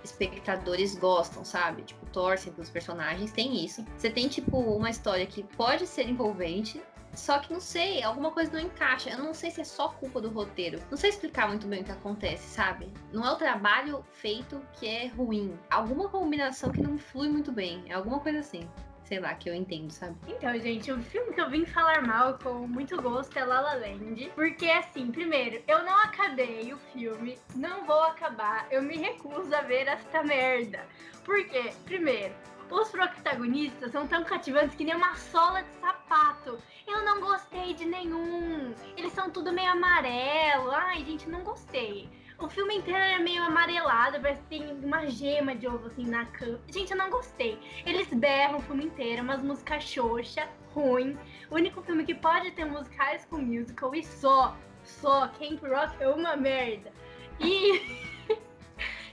espectadores 0.03 0.95
gostam, 0.97 1.45
sabe? 1.45 1.83
Tipo, 1.83 2.07
torcem 2.07 2.53
pelos 2.53 2.71
personagens, 2.71 3.33
tem 3.33 3.65
isso. 3.65 3.85
Você 3.97 4.11
tem, 4.11 4.29
tipo, 4.29 4.59
uma 4.59 4.91
história 4.91 5.27
que 5.27 5.43
pode 5.43 5.87
ser 5.87 6.09
envolvente, 6.09 6.81
só 7.15 7.39
que 7.39 7.53
não 7.53 7.61
sei, 7.61 8.03
alguma 8.03 8.31
coisa 8.31 8.53
não 8.53 8.61
encaixa. 8.61 9.11
Eu 9.11 9.19
não 9.19 9.35
sei 9.35 9.51
se 9.51 9.61
é 9.61 9.65
só 9.65 9.89
culpa 9.89 10.21
do 10.21 10.29
roteiro. 10.29 10.81
Não 10.91 10.97
sei 10.97 11.11
explicar 11.11 11.49
muito 11.49 11.67
bem 11.67 11.83
o 11.83 11.85
que 11.85 11.93
acontece, 11.93 12.49
sabe? 12.49 12.93
Não 13.13 13.25
é 13.25 13.31
o 13.31 13.37
trabalho 13.37 14.05
feito 14.13 14.61
que 14.75 14.87
é 14.87 15.07
ruim. 15.09 15.59
Alguma 15.71 16.09
combinação 16.09 16.71
que 16.71 16.83
não 16.83 16.99
flui 16.99 17.29
muito 17.29 17.53
bem. 17.53 17.85
É 17.89 17.95
alguma 17.95 18.21
coisa 18.21 18.41
assim. 18.41 18.69
Sei 19.05 19.21
lá, 19.21 19.35
que 19.35 19.49
eu 19.49 19.55
entendo, 19.55 19.91
sabe? 19.91 20.17
Então, 20.27 20.59
gente, 20.59 20.91
o 20.91 21.01
filme 21.03 21.33
que 21.33 21.41
eu 21.41 21.51
vim 21.51 21.65
falar 21.65 22.03
mal 22.03 22.39
com 22.39 22.67
muito 22.67 23.01
gosto 23.01 23.39
é 23.39 23.45
La 23.45 23.61
La 23.61 23.75
Land. 23.75 24.33
Porque, 24.35 24.67
assim, 24.67 25.11
primeiro, 25.11 25.63
eu 25.69 25.85
não 25.85 25.97
acabei 25.99 26.73
o 26.73 26.79
filme, 26.93 27.39
não 27.55 27.85
vou 27.85 28.03
acabar, 28.05 28.67
eu 28.71 28.83
me 28.83 28.97
recuso 28.97 29.55
a 29.55 29.61
ver 29.63 29.87
esta 29.87 30.23
merda. 30.23 30.87
Por 31.25 31.45
quê? 31.47 31.73
Primeiro, 31.85 32.35
os 32.71 32.91
protagonistas 32.91 33.93
são 33.93 34.07
tão 34.07 34.25
cativantes 34.25 34.75
que 34.75 34.85
nem 34.85 34.95
uma 34.95 35.15
sola 35.17 35.63
de 35.63 35.73
sapato. 35.81 36.59
Eu 36.87 37.05
não 37.05 37.21
gostei 37.21 37.75
de 37.75 37.85
nenhum. 37.85 38.75
Eles 38.97 39.13
são 39.13 39.31
tudo 39.31 39.53
meio 39.53 39.71
amarelo. 39.73 40.71
Ai, 40.71 41.05
gente, 41.05 41.29
não 41.29 41.43
gostei. 41.43 42.09
O 42.39 42.49
filme 42.49 42.77
inteiro 42.77 42.99
é 42.99 43.19
meio 43.19 43.43
amarelado, 43.45 44.21
parece 44.21 44.41
que 44.43 44.49
tem 44.49 44.73
uma 44.83 45.07
gema 45.07 45.55
de 45.55 45.69
ovo 45.69 45.87
assim 45.87 46.05
na 46.05 46.27
cama. 46.27 46.61
Gente, 46.69 46.91
eu 46.91 46.99
não 46.99 47.09
gostei. 47.09 47.59
Eles 47.87 48.09
berram 48.09 48.59
o 48.59 48.63
filme 48.63 48.87
inteiro, 48.87 49.23
umas 49.23 49.41
músicas 49.41 49.85
xoxa, 49.85 50.49
ruim. 50.75 51.17
O 51.51 51.55
único 51.55 51.81
filme 51.83 52.05
que 52.05 52.15
pode 52.15 52.51
ter 52.51 52.65
musicais 52.65 53.25
com 53.27 53.39
musical 53.39 53.95
e 53.95 54.03
só, 54.03 54.57
só, 54.83 55.29
Camp 55.29 55.63
Rock 55.63 56.03
é 56.03 56.09
uma 56.09 56.37
merda. 56.37 56.93
E. 57.39 58.05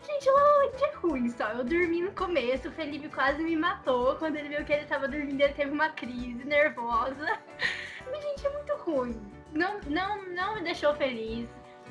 Gente, 0.04 0.30
o 0.30 0.34
La 0.34 0.42
La 0.42 0.58
Land 0.66 0.84
é 0.84 0.96
ruim 0.96 1.30
só. 1.30 1.50
Eu 1.50 1.64
dormi 1.64 2.02
no 2.02 2.12
começo, 2.14 2.70
o 2.70 2.72
Felipe 2.72 3.08
quase 3.10 3.44
me 3.44 3.56
matou. 3.56 4.16
Quando 4.16 4.36
ele 4.36 4.50
viu 4.50 4.66
que 4.66 4.74
ele 4.74 4.86
tava 4.86 5.08
dormindo, 5.08 5.40
ele 5.40 5.54
teve 5.54 5.72
uma 5.72 5.90
crise 5.90 6.44
nervosa. 6.44 7.40
Mas, 8.12 8.24
gente, 8.24 8.48
é 8.48 8.50
muito 8.50 8.74
ruim. 8.78 9.22
Não, 9.54 9.80
não, 9.82 10.26
não 10.30 10.56
me 10.56 10.62
deixou 10.62 10.96
feliz. 10.96 11.48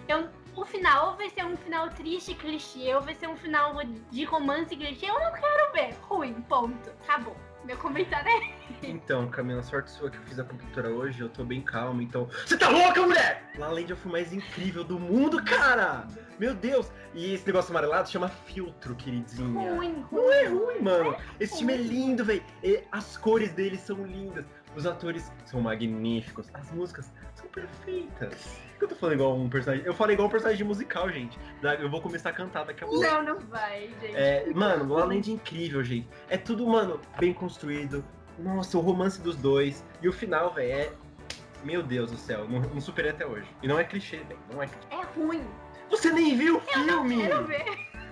Eu, 0.09 0.29
o 0.57 0.65
final 0.65 1.17
vai 1.17 1.31
ser 1.31 1.45
um 1.45 1.57
final 1.57 1.89
triste, 1.91 2.35
clichê, 2.35 2.95
ou 2.95 3.03
vai 3.03 3.15
ser 3.15 3.29
um 3.29 3.37
final 3.37 3.75
de 4.11 4.25
romance 4.25 4.75
clichê. 4.77 5.07
Eu 5.07 5.19
não 5.19 5.33
quero 5.33 5.73
ver. 5.73 5.95
Ruim, 6.03 6.35
ponto. 6.43 6.91
Acabou. 7.03 7.37
Meu 7.65 7.77
comentário 7.77 8.27
é. 8.27 8.89
Então, 8.89 9.29
Camila, 9.29 9.63
sorte 9.63 9.91
sua 9.91 10.11
que 10.11 10.17
eu 10.17 10.23
fiz 10.23 10.39
a 10.39 10.45
pintura 10.45 10.89
hoje, 10.89 11.21
eu 11.21 11.29
tô 11.29 11.45
bem 11.45 11.61
calmo, 11.61 12.01
então. 12.01 12.27
Você 12.47 12.57
tá 12.57 12.71
louca, 12.71 13.03
mulher? 13.03 13.51
La 13.59 13.67
La 13.67 13.75
Land 13.75 13.91
é 13.91 13.95
o 13.95 13.99
filme 13.99 14.13
mais 14.13 14.33
incrível 14.33 14.83
do 14.83 14.99
mundo, 14.99 15.45
cara! 15.45 16.07
Meu 16.39 16.55
Deus! 16.55 16.91
E 17.13 17.35
esse 17.35 17.47
negócio 17.47 17.71
amarelado 17.71 18.09
chama 18.09 18.29
filtro, 18.29 18.95
queridinha. 18.95 19.75
Ruim, 19.75 20.07
Não 20.11 20.33
é 20.33 20.47
ruim, 20.47 20.81
mano. 20.81 21.15
Esse 21.39 21.59
time 21.59 21.75
é 21.75 21.77
lindo, 21.77 22.25
velho. 22.25 22.43
As 22.91 23.19
cores 23.19 23.53
dele 23.53 23.77
são 23.77 24.07
lindas. 24.07 24.47
Os 24.77 24.87
atores 24.87 25.31
são 25.45 25.61
magníficos. 25.61 26.49
As 26.55 26.71
músicas 26.71 27.11
são 27.35 27.47
perfeitas. 27.49 28.61
Por 28.73 28.79
que 28.79 28.85
eu 28.85 28.89
tô 28.89 28.95
falando 28.95 29.15
igual 29.15 29.37
um 29.37 29.49
personagem? 29.49 29.85
Eu 29.85 29.93
falei 29.93 30.15
igual 30.15 30.29
um 30.29 30.31
personagem 30.31 30.67
musical, 30.67 31.11
gente. 31.11 31.39
Eu 31.81 31.91
vou 31.91 32.01
começar 32.01 32.31
a 32.31 32.33
cantar 32.33 32.65
daqui 32.65 32.85
a 32.85 32.87
pouco. 32.87 33.03
Não, 33.03 33.23
não 33.23 33.39
vai, 33.41 33.91
gente. 34.01 34.17
É, 34.17 34.47
mano, 34.55 34.95
Land 34.95 35.31
é 35.31 35.35
incrível, 35.35 35.83
gente. 35.83 36.09
É 36.29 36.37
tudo, 36.37 36.67
mano, 36.67 37.01
bem 37.19 37.35
construído. 37.35 38.05
Nossa, 38.39 38.79
o 38.79 38.81
romance 38.81 39.21
dos 39.21 39.37
dois. 39.37 39.85
E 40.01 40.09
o 40.09 40.13
final, 40.13 40.55
velho, 40.55 40.73
é. 40.73 40.93
Meu 41.63 41.83
Deus 41.83 42.11
do 42.11 42.17
céu, 42.17 42.49
não, 42.49 42.61
não 42.61 42.81
superei 42.81 43.11
até 43.11 43.27
hoje. 43.27 43.47
E 43.63 43.69
não 43.69 43.79
é 43.79 43.85
clichê, 43.85 44.17
velho. 44.19 44.41
Não 44.51 44.63
é 44.63 44.67
clichê. 44.67 44.87
É 44.95 45.19
ruim. 45.19 45.45
Você 45.91 46.11
nem 46.11 46.35
viu 46.35 46.57
o 46.57 46.61
filme! 46.61 47.23
Quero 47.23 47.45
ver. 47.45 47.65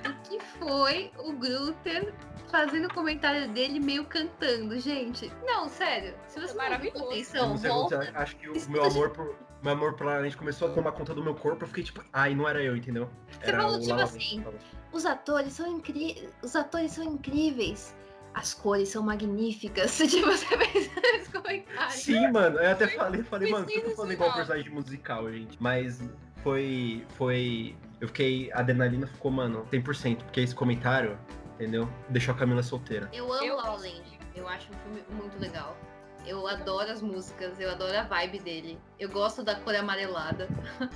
O 0.06 0.14
que 0.22 0.38
foi 0.58 1.10
o 1.16 1.32
Gluten 1.32 2.12
fazendo 2.48 2.86
o 2.86 2.94
comentário 2.94 3.48
dele 3.48 3.78
meio 3.80 4.04
cantando, 4.04 4.78
gente? 4.78 5.32
Não, 5.44 5.68
sério. 5.68 6.14
Se 6.26 6.40
você 6.40 6.54
não 6.54 6.66
prestou 6.66 7.02
Maravilhoso. 7.02 7.04
atenção, 7.04 7.56
volta. 7.56 8.12
acho 8.14 8.36
que 8.36 8.48
o 8.48 8.70
meu 8.70 8.84
amor 8.84 9.10
por. 9.10 9.36
Meu 9.60 9.72
amor 9.72 9.94
por 9.94 10.06
La 10.06 10.14
La 10.14 10.18
Land 10.20 10.36
começou 10.36 10.68
a 10.68 10.70
tomar 10.70 10.92
conta 10.92 11.12
do 11.12 11.22
meu 11.22 11.34
corpo, 11.34 11.64
eu 11.64 11.68
fiquei 11.68 11.82
tipo, 11.82 12.00
ai, 12.12 12.32
não 12.32 12.48
era 12.48 12.62
eu, 12.62 12.76
entendeu? 12.76 13.10
Você 13.28 13.48
Era 13.48 13.62
falou, 13.62 13.80
tipo 13.80 13.90
La 13.90 13.96
La 13.96 14.04
Land 14.04 14.16
assim. 14.16 14.44
Os 14.92 15.04
atores 15.04 15.52
são 15.52 15.66
incríveis. 15.66 16.28
Os 16.42 16.54
atores 16.54 16.92
são 16.92 17.04
incríveis. 17.04 17.96
As 18.34 18.54
cores 18.54 18.88
são 18.90 19.02
magníficas. 19.02 19.98
Tipo, 19.98 20.26
você 20.26 20.46
fez 20.46 20.90
esse 20.96 21.30
comentário. 21.30 21.90
Sim, 21.90 22.30
mano, 22.30 22.58
eu 22.60 22.70
até 22.70 22.86
falei, 22.86 23.22
falei, 23.24 23.50
mano, 23.50 23.66
você 23.66 23.80
tá 23.80 23.90
falando 23.90 24.12
igual 24.12 24.32
personagem 24.32 24.70
musical, 24.70 25.32
gente. 25.32 25.56
Mas 25.60 26.00
foi. 26.42 27.04
Foi. 27.16 27.74
Eu 28.00 28.06
fiquei. 28.06 28.52
A 28.52 28.60
adrenalina 28.60 29.08
ficou, 29.08 29.30
mano, 29.32 29.66
100%, 29.72 30.18
porque 30.18 30.40
esse 30.40 30.54
comentário, 30.54 31.18
entendeu? 31.58 31.88
Deixou 32.08 32.32
a 32.34 32.38
Camila 32.38 32.62
solteira. 32.62 33.10
Eu 33.12 33.32
amo 33.32 33.44
Eu 33.44 33.56
La. 33.56 33.74
Land. 33.74 34.18
Eu 34.34 34.48
acho 34.48 34.70
um 34.70 34.76
filme 34.76 35.04
muito 35.10 35.38
legal. 35.38 35.76
Eu 36.24 36.46
adoro 36.46 36.90
as 36.90 37.02
músicas, 37.02 37.58
eu 37.58 37.70
adoro 37.70 37.98
a 37.98 38.02
vibe 38.02 38.38
dele. 38.38 38.78
Eu 38.98 39.08
gosto 39.08 39.42
da 39.42 39.56
cor 39.56 39.74
amarelada. 39.74 40.48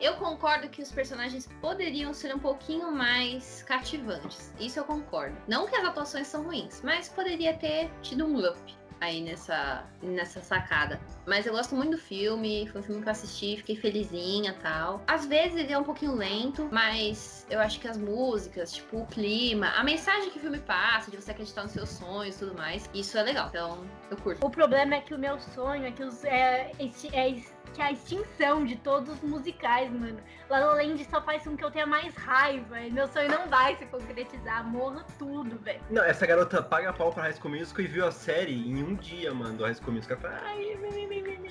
Eu 0.00 0.14
concordo 0.14 0.68
que 0.68 0.82
os 0.82 0.90
personagens 0.90 1.48
poderiam 1.60 2.12
ser 2.12 2.34
um 2.34 2.38
pouquinho 2.38 2.90
mais 2.90 3.62
cativantes. 3.62 4.52
Isso 4.58 4.80
eu 4.80 4.84
concordo. 4.84 5.36
Não 5.46 5.68
que 5.68 5.76
as 5.76 5.84
atuações 5.84 6.26
são 6.26 6.42
ruins, 6.42 6.82
mas 6.82 7.08
poderia 7.08 7.56
ter 7.56 7.88
tido 8.02 8.26
um 8.26 8.36
up 8.44 8.81
aí 9.02 9.20
nessa, 9.20 9.84
nessa 10.02 10.40
sacada. 10.40 11.00
Mas 11.26 11.46
eu 11.46 11.52
gosto 11.52 11.74
muito 11.74 11.92
do 11.92 11.98
filme, 11.98 12.68
foi 12.70 12.80
um 12.80 12.84
filme 12.84 13.02
que 13.02 13.08
eu 13.08 13.12
assisti, 13.12 13.56
fiquei 13.56 13.76
felizinha 13.76 14.54
tal. 14.62 15.02
Às 15.06 15.26
vezes 15.26 15.56
ele 15.58 15.72
é 15.72 15.78
um 15.78 15.82
pouquinho 15.84 16.14
lento, 16.14 16.68
mas 16.70 17.46
eu 17.50 17.60
acho 17.60 17.80
que 17.80 17.88
as 17.88 17.96
músicas, 17.96 18.72
tipo, 18.72 18.98
o 18.98 19.06
clima, 19.06 19.68
a 19.76 19.82
mensagem 19.84 20.30
que 20.30 20.38
o 20.38 20.40
filme 20.40 20.58
passa, 20.60 21.10
de 21.10 21.16
você 21.16 21.30
acreditar 21.32 21.62
nos 21.64 21.72
seus 21.72 21.88
sonhos 21.90 22.36
e 22.36 22.38
tudo 22.38 22.54
mais, 22.56 22.88
isso 22.94 23.18
é 23.18 23.22
legal. 23.22 23.48
Então, 23.48 23.84
eu 24.10 24.16
curto. 24.16 24.46
O 24.46 24.50
problema 24.50 24.94
é 24.94 25.00
que 25.00 25.14
o 25.14 25.18
meu 25.18 25.38
sonho 25.40 25.84
é 25.84 25.90
que, 25.90 26.02
os, 26.04 26.24
é, 26.24 26.70
é 27.12 27.28
es- 27.28 27.52
que 27.72 27.82
a 27.82 27.92
extinção 27.92 28.64
de 28.64 28.76
todos 28.76 29.14
os 29.14 29.20
musicais, 29.22 29.90
mano. 29.90 30.18
La 30.48 30.58
La 30.58 30.74
Land 30.74 31.04
só 31.04 31.20
faz 31.22 31.44
com 31.44 31.56
que 31.56 31.64
eu 31.64 31.70
tenha 31.70 31.86
mais 31.86 32.14
raiva. 32.14 32.80
E 32.80 32.90
meu 32.90 33.08
sonho 33.08 33.28
não 33.28 33.48
vai 33.48 33.76
se 33.76 33.86
concretizar. 33.86 34.64
Morra 34.64 35.04
tudo, 35.18 35.58
velho. 35.58 35.80
Não, 35.90 36.04
essa 36.04 36.26
garota 36.26 36.62
paga 36.62 36.92
pau 36.92 37.12
pra 37.12 37.24
High 37.24 37.34
School 37.34 37.54
Musical 37.54 37.84
e 37.84 37.88
viu 37.88 38.06
a 38.06 38.12
série 38.12 38.54
em 38.54 38.82
um 38.82 38.94
dia, 38.94 39.32
mano, 39.32 39.56
do 39.56 39.64
High 39.64 39.74
School 39.74 39.94
Musical. 39.94 40.18
Ai, 40.24 40.76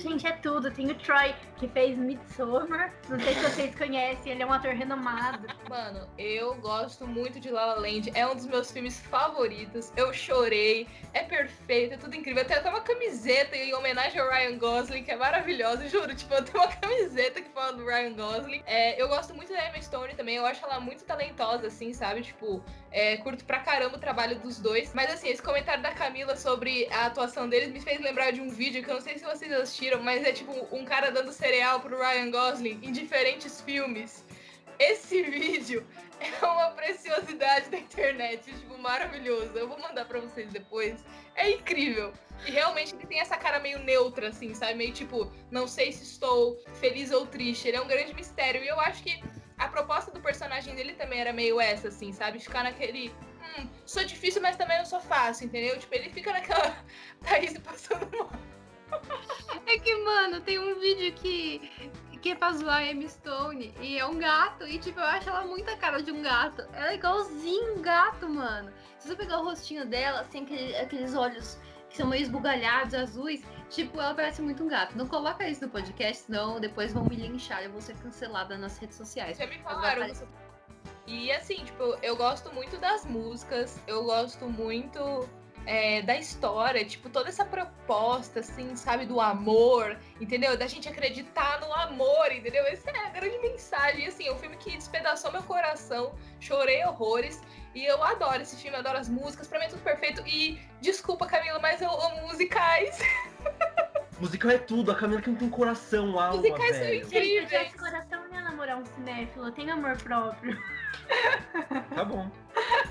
Gente, 0.02 0.26
é 0.26 0.32
tudo. 0.32 0.72
Tem 0.72 0.90
o 0.90 0.96
Troy, 0.96 1.36
que 1.58 1.68
fez 1.68 1.96
Midsommar. 1.96 2.92
Não 3.08 3.20
sei 3.20 3.36
se 3.36 3.42
vocês 3.42 3.76
conhecem, 3.76 4.32
ele 4.32 4.42
é 4.42 4.46
um 4.46 4.52
ator 4.52 4.74
renomado. 4.74 5.48
Mano, 5.70 6.08
eu 6.18 6.56
gosto 6.56 7.06
muito 7.06 7.40
de 7.40 7.52
La 7.52 7.66
La 7.66 7.76
Land. 7.76 8.12
É 8.16 8.26
um 8.26 8.36
dos 8.36 8.48
meus 8.48 8.72
filmes 8.72 9.00
favoritos. 9.00 9.94
Eu 9.96 10.12
chorei. 10.12 10.88
É 11.14 11.22
perfeito, 11.22 11.94
é 11.94 11.98
tudo 11.98 12.16
incrível. 12.16 12.42
Eu 12.42 12.48
tenho 12.48 12.60
até 12.60 12.70
uma 12.70 12.82
camiseta 12.82 13.56
em 13.56 13.76
homenagem 13.76 14.20
ao 14.20 14.30
Ryan 14.30 14.58
Gosling, 14.58 15.04
que 15.04 15.12
é 15.12 15.16
maravilhosa. 15.16 15.88
Juro, 15.88 16.16
tipo, 16.16 16.34
eu 16.34 16.44
tenho 16.44 16.64
uma 16.64 16.74
camiseta 16.74 17.40
que 17.40 17.50
fala 17.52 17.74
do 17.74 17.86
Ryan 17.86 18.14
Gosling. 18.14 18.64
É, 18.66 19.00
eu 19.00 19.08
gosto 19.08 19.36
muito 19.36 19.54
da 19.54 19.70
Emma 19.70 19.80
Stone 19.80 20.16
também. 20.16 20.38
Eu 20.38 20.46
acho 20.48 20.66
ela 20.66 20.80
muito 20.80 21.04
talentosa, 21.04 21.68
assim, 21.68 21.94
sabe? 21.94 22.24
Tipo, 22.24 22.64
é, 22.92 23.18
curto 23.18 23.46
pra 23.46 23.60
caramba 23.60 23.98
o 23.98 24.00
trabalho 24.00 24.40
dos 24.40 24.60
dois. 24.60 24.94
Mas 24.96 25.12
assim, 25.12 25.30
esse 25.30 25.44
comentário 25.44 25.84
da 25.84 25.92
Camila 25.92 26.36
sobre 26.36 26.88
a 26.92 27.06
atuação 27.06 27.48
deles 27.48 27.72
me 27.72 27.80
fez 27.80 28.02
lembrar 28.02 28.32
de 28.32 28.42
um 28.42 28.50
vídeo 28.50 28.84
que 28.84 28.90
eu 28.90 28.96
não 28.96 29.02
sei 29.02 29.18
se 29.18 29.26
vocês 29.26 29.52
assistiram, 29.52 29.90
mas 29.99 30.23
é 30.23 30.32
tipo 30.32 30.51
um 30.71 30.86
cara 30.86 31.12
dando 31.12 31.32
cereal 31.32 31.80
pro 31.80 31.97
Ryan 31.97 32.30
Gosling 32.32 32.80
em 32.84 32.91
diferentes 32.91 33.62
filmes. 33.62 34.23
Esse 34.80 35.21
vídeo 35.30 35.86
é 36.19 36.45
uma 36.45 36.71
preciosidade 36.71 37.69
da 37.69 37.77
internet, 37.77 38.43
tipo, 38.54 38.77
maravilhoso. 38.77 39.51
Eu 39.56 39.67
vou 39.67 39.80
mandar 39.80 40.06
pra 40.06 40.19
vocês 40.19 40.51
depois. 40.51 41.04
É 41.36 41.49
incrível. 41.51 42.13
E 42.45 42.51
realmente 42.51 42.95
ele 42.95 43.06
tem 43.06 43.19
essa 43.19 43.38
cara 43.38 43.60
meio 43.60 43.80
neutra, 43.80 44.30
assim, 44.30 44.54
sabe? 44.54 44.75
Meio 44.75 44.93
tipo, 44.93 45.32
não 45.49 45.67
sei 45.67 45.91
se 45.91 46.04
estou 46.04 46.58
feliz 46.80 47.12
ou 47.12 47.25
triste. 47.25 47.67
Ele 47.67 47.77
é 47.77 47.82
um 47.82 47.88
grande 47.88 48.13
mistério. 48.13 48.63
E 48.63 48.67
eu 48.67 48.80
acho 48.80 49.04
que 49.04 49.21
a 49.58 49.67
proposta 49.67 50.12
do 50.12 50.19
personagem 50.19 50.73
dele 50.75 50.93
também 50.93 51.19
era 51.19 51.32
meio 51.32 51.60
essa, 51.60 51.89
assim, 51.89 52.12
sabe? 52.12 52.39
Ficar 52.39 52.63
naquele. 52.63 53.10
Hum, 53.58 53.67
sou 53.86 54.04
difícil, 54.04 54.41
mas 54.41 54.56
também 54.56 54.77
não 54.77 54.86
sou 54.86 54.99
fácil, 54.99 55.45
entendeu? 55.45 55.77
Tipo, 55.77 55.93
ele 55.95 56.10
fica 56.10 56.32
naquela. 56.32 56.75
Thaís 57.21 57.58
passando 57.60 58.10
mal. 58.17 58.32
É 59.65 59.80
que, 59.80 59.95
mano, 60.04 60.41
tem 60.41 60.60
um 60.60 60.80
vídeo 60.80 61.13
que, 61.13 61.60
que 62.21 62.32
é 62.32 62.36
pra 62.36 62.51
zoar 62.51 62.77
a 62.77 62.86
Emma 62.91 63.08
Stone 63.08 63.73
e 63.80 63.97
é 63.97 64.06
um 64.06 64.17
gato. 64.17 64.67
E, 64.67 64.77
tipo, 64.77 64.99
eu 64.99 65.06
acho 65.06 65.30
ela 65.30 65.45
muito 65.45 65.69
a 65.69 65.77
cara 65.77 66.01
de 66.01 66.12
um 66.12 66.21
gato. 66.21 66.62
Ela 66.73 66.91
é 66.91 66.95
igualzinho 66.95 67.75
um 67.77 67.82
gato, 67.82 68.27
mano. 68.27 68.71
Se 68.99 69.08
você 69.08 69.15
pegar 69.15 69.39
o 69.39 69.45
rostinho 69.45 69.86
dela, 69.86 70.21
assim, 70.21 70.43
aquele- 70.43 70.75
aqueles 70.75 71.15
olhos 71.15 71.58
que 71.89 71.97
são 71.97 72.08
meio 72.08 72.21
esbugalhados, 72.23 72.93
azuis, 72.93 73.41
tipo, 73.69 73.99
ela 73.99 74.13
parece 74.13 74.41
muito 74.41 74.63
um 74.63 74.67
gato. 74.67 74.97
Não 74.97 75.08
coloca 75.08 75.47
isso 75.47 75.62
no 75.65 75.69
podcast, 75.69 76.23
senão 76.25 76.60
depois 76.60 76.93
vão 76.93 77.04
me 77.06 77.15
linchar 77.15 77.62
e 77.62 77.65
eu 77.65 77.71
vou 77.71 77.82
ser 77.82 77.95
cancelada 77.97 78.58
nas 78.58 78.77
redes 78.77 78.97
sociais. 78.97 79.38
Já 79.38 79.47
me 79.47 79.58
falaram. 79.60 80.04
Agora- 80.04 80.41
E 81.08 81.32
assim, 81.32 81.63
tipo, 81.65 81.84
eu 82.01 82.15
gosto 82.15 82.54
muito 82.54 82.77
das 82.77 83.06
músicas, 83.06 83.82
eu 83.88 84.04
gosto 84.04 84.45
muito 84.47 85.27
é, 85.65 86.02
da 86.02 86.17
história, 86.17 86.84
tipo, 86.84 87.10
toda 87.10 87.30
essa 87.30 87.45
proposta, 87.45 88.39
assim, 88.39 88.76
sabe, 88.76 89.06
do 89.06 89.19
amor, 89.19 89.97
entendeu? 90.19 90.58
Da 90.58 90.67
gente 90.67 90.89
acreditar 90.89 91.60
no 91.62 91.71
amor, 91.74 92.32
entendeu? 92.32 92.65
Essa 92.65 92.89
é 92.91 93.06
a 93.06 93.10
grande 93.10 93.38
mensagem, 93.39 94.08
assim, 94.08 94.28
é 94.28 94.34
um 94.34 94.38
filme 94.38 94.58
que 94.58 94.71
despedaçou 94.71 95.32
meu 95.32 95.43
coração, 95.43 96.13
chorei 96.39 96.84
horrores. 96.86 97.41
E 97.74 97.86
eu 97.86 98.04
adoro 98.04 98.41
esse 98.41 98.58
filme, 98.58 98.76
adoro 98.76 98.97
as 98.97 99.08
músicas, 99.08 99.47
pra 99.47 99.60
mim 99.60 99.65
é 99.65 99.69
tudo 99.69 99.82
perfeito. 99.82 100.21
E 100.28 100.60
desculpa, 100.82 101.26
Camila, 101.26 101.60
mas 101.60 101.82
eu 101.82 101.89
amo 101.89 102.28
musicais. 102.28 103.00
Musical 104.19 104.52
é 104.52 104.58
tudo, 104.60 104.91
a 104.91 104.95
Camila 104.95 105.19
que 105.19 105.32
não 105.32 105.36
tem 105.36 105.50
coração, 105.50 106.19
alma, 106.19 106.38
Musicais 106.38 106.76
são. 106.76 106.86
Gente, 106.86 107.08
se 107.08 107.15
eu 107.15 107.24
Incríveis. 107.24 107.50
tivesse 107.50 107.76
coração, 107.76 108.24
eu 108.26 108.34
ia 108.34 108.41
namorar 108.41 108.78
um 108.78 108.86
cinéfilo. 108.86 109.47
Eu 109.47 109.52
tenho 109.52 109.74
amor 109.74 109.97
próprio. 109.97 110.62
Tá 111.95 112.06
bom. 112.06 112.30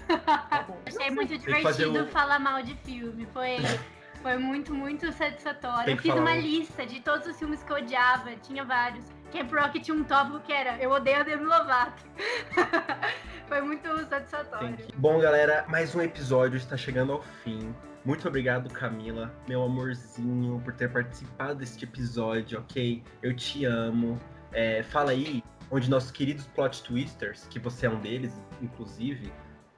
Achei 0.87 1.11
muito 1.11 1.37
divertido 1.37 2.02
o- 2.04 2.06
falar 2.09 2.38
mal 2.38 2.62
de 2.62 2.74
filme. 2.76 3.26
Foi, 3.33 3.56
foi 4.22 4.37
muito, 4.38 4.74
muito 4.74 5.11
satisfatório. 5.12 5.90
Eu 5.92 5.96
fiz 5.98 6.11
falar 6.12 6.20
uma 6.22 6.33
um- 6.33 6.40
lista 6.40 6.87
de 6.87 7.00
todos 7.00 7.26
os 7.26 7.38
filmes 7.38 7.62
que 7.62 7.72
eu 7.72 7.76
odiava, 7.76 8.35
tinha 8.37 8.64
vários. 8.64 9.04
Camp 9.33 9.52
Rock 9.52 9.78
tinha 9.80 9.96
um 9.96 10.02
tópico 10.02 10.40
que 10.40 10.52
era 10.52 10.76
Eu 10.78 10.90
odeio 10.90 11.20
a 11.20 11.22
Demi 11.22 11.44
Lovato. 11.44 12.04
foi 13.46 13.61
muito 13.61 13.88
satisfatório. 14.06 14.76
Bom, 14.96 15.20
galera, 15.20 15.64
mais 15.68 15.94
um 15.94 16.00
episódio 16.00 16.56
está 16.56 16.76
chegando 16.76 17.12
ao 17.12 17.22
fim. 17.22 17.74
Muito 18.04 18.26
obrigado, 18.26 18.68
Camila, 18.72 19.33
meu 19.46 19.62
amorzinho, 19.62 20.61
por 20.64 20.72
ter 20.72 20.90
participado 20.90 21.56
deste 21.56 21.85
episódio, 21.85 22.59
ok? 22.61 23.02
Eu 23.22 23.37
te 23.37 23.64
amo. 23.66 24.18
É, 24.52 24.83
fala 24.83 25.11
aí 25.12 25.44
onde 25.70 25.88
nossos 25.88 26.11
queridos 26.11 26.46
plot 26.48 26.83
twisters, 26.83 27.46
que 27.48 27.59
você 27.59 27.87
é 27.87 27.90
um 27.90 28.00
deles, 28.00 28.33
inclusive, 28.61 29.30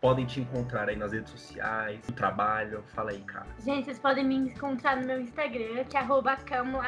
podem 0.02 0.26
te 0.26 0.40
encontrar 0.40 0.88
aí 0.88 0.96
nas 0.96 1.12
redes 1.12 1.30
sociais, 1.30 2.00
no 2.08 2.12
trabalho. 2.12 2.82
Fala 2.88 3.12
aí, 3.12 3.20
cara. 3.20 3.46
Gente, 3.64 3.84
vocês 3.84 4.00
podem 4.00 4.24
me 4.24 4.34
encontrar 4.34 4.96
no 4.96 5.06
meu 5.06 5.20
Instagram, 5.20 5.84
que 5.84 5.96
é 5.96 6.00
Camla. 6.44 6.82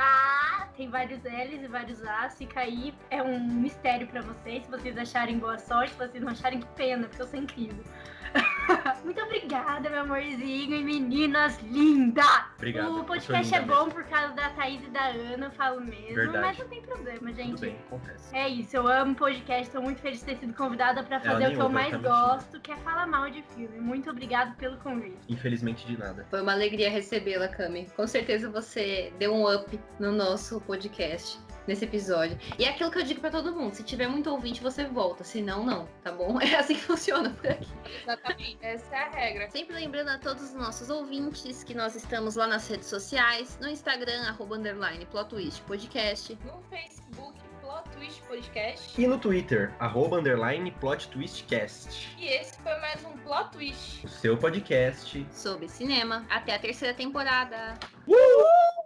Tem 0.77 0.91
vários 0.91 1.23
L's 1.23 1.63
e 1.63 1.69
vários 1.69 2.05
A's. 2.05 2.37
Fica 2.37 2.59
aí, 2.59 2.93
é 3.11 3.23
um 3.23 3.39
mistério 3.39 4.09
pra 4.09 4.21
vocês. 4.21 4.65
Se 4.65 4.71
vocês 4.71 4.99
acharem 4.99 5.39
boa 5.39 5.57
sorte, 5.59 5.93
se 5.93 5.99
vocês 5.99 6.25
não 6.25 6.33
acharem 6.33 6.59
que 6.59 6.67
pena, 6.75 7.07
porque 7.07 7.23
eu 7.23 7.27
sou 7.29 7.39
incrível. 7.39 7.85
Muito 9.05 9.21
obrigada, 9.21 9.91
meu 9.91 10.01
amorzinho 10.01 10.77
e 10.77 10.83
meninas 10.83 11.61
lindas! 11.63 12.25
Obrigado. 12.57 13.01
O 13.01 13.05
podcast 13.05 13.55
é 13.55 13.61
bom 13.61 13.89
por 13.91 14.05
causa 14.05 14.33
da 14.35 14.49
Thaís 14.51 14.83
e 14.83 14.91
da 14.91 15.05
Ana, 15.09 15.47
eu 15.47 15.51
falo 15.51 15.81
mesmo. 15.83 16.15
Verdade. 16.15 16.39
Mas 16.39 16.59
não 16.59 16.69
tem 16.69 16.81
problema, 16.83 17.21
mesmo. 17.21 17.37
gente. 17.37 17.51
Tudo 17.51 17.61
bem, 17.61 17.77
acontece. 17.87 18.35
É 18.35 18.49
isso, 18.49 18.77
eu 18.77 18.89
amo 18.89 19.15
podcast, 19.15 19.71
tô 19.71 19.83
muito 19.83 20.01
feliz 20.01 20.21
de 20.21 20.25
ter 20.25 20.37
sido 20.37 20.55
convidada 20.55 21.03
pra 21.03 21.17
Ela 21.17 21.25
fazer 21.25 21.49
o 21.49 21.51
que 21.53 21.61
eu 21.61 21.69
mais 21.69 21.91
tá 21.91 21.99
mentindo. 21.99 22.09
gosto, 22.15 22.61
que 22.61 22.73
é 22.73 22.77
falar 22.77 23.07
mal 23.07 23.31
de 23.31 23.43
filme. 23.55 23.79
Muito 23.79 24.09
obrigada 24.11 24.55
pelo 24.59 24.79
convite. 24.79 25.19
Infelizmente 25.29 25.87
de 25.87 25.99
nada. 25.99 26.27
Foi 26.31 26.41
uma 26.41 26.53
alegria 26.53 26.91
recebê-la, 26.91 27.49
Cami. 27.49 27.87
Com 27.95 28.07
certeza 28.07 28.51
você 28.51 29.13
deu 29.19 29.35
um 29.35 29.53
up 29.53 29.79
no 30.01 30.11
nosso 30.13 30.61
podcast, 30.63 31.39
nesse 31.67 31.85
episódio. 31.85 32.39
E 32.59 32.65
é 32.65 32.71
aquilo 32.71 32.91
que 32.91 32.99
eu 32.99 33.05
digo 33.05 33.21
pra 33.21 33.31
todo 33.31 33.55
mundo: 33.55 33.75
se 33.75 33.83
tiver 33.83 34.09
muito 34.09 34.31
ouvinte, 34.31 34.63
você 34.63 34.85
volta. 34.85 35.25
Se 35.25 35.41
não, 35.43 35.65
não, 35.65 35.89
tá 36.03 36.13
bom? 36.13 36.39
É 36.45 36.57
assim 36.57 36.75
que 36.75 36.83
funciona 36.83 37.31
por 37.31 37.51
aqui. 37.51 37.69
Exatamente. 38.03 38.59
Essa 38.61 38.95
é 38.95 38.99
a 38.99 39.11
regra. 39.11 39.51
Sempre 39.51 39.75
lembrando 39.75 40.09
a 40.09 40.19
todos 40.19 40.43
os 40.43 40.55
nossos 40.55 40.91
ouvintes 40.91 41.65
que 41.65 41.75
nós 41.75 41.97
estamos 41.97 42.37
lá 42.37 42.47
nas 42.47 42.69
redes 42.69 42.87
sociais, 42.87 43.59
no 43.61 43.69
Instagram, 43.69 44.23
arroba 44.29 44.57
underline 44.57 45.05
plot 45.07 45.31
twist 45.31 45.63
podcast. 45.63 46.39
No 46.45 46.63
Facebook, 46.69 47.39
Plot 47.61 47.91
Twist 47.97 48.23
Podcast. 48.29 49.01
E 49.01 49.07
no 49.07 49.19
Twitter, 49.19 49.73
arroba 49.79 50.19
underline 50.19 50.71
plot 50.73 51.09
twistcast. 51.09 52.15
E 52.19 52.27
esse 52.27 52.59
foi 52.59 52.79
mais 52.79 53.03
um 53.05 53.17
Plot 53.19 53.51
Twist. 53.53 54.05
O 54.05 54.09
seu 54.09 54.37
podcast. 54.37 55.27
Sobre 55.33 55.67
cinema. 55.69 56.27
Até 56.29 56.55
a 56.55 56.59
terceira 56.59 56.95
temporada. 56.95 57.75
Uh! 58.07 58.75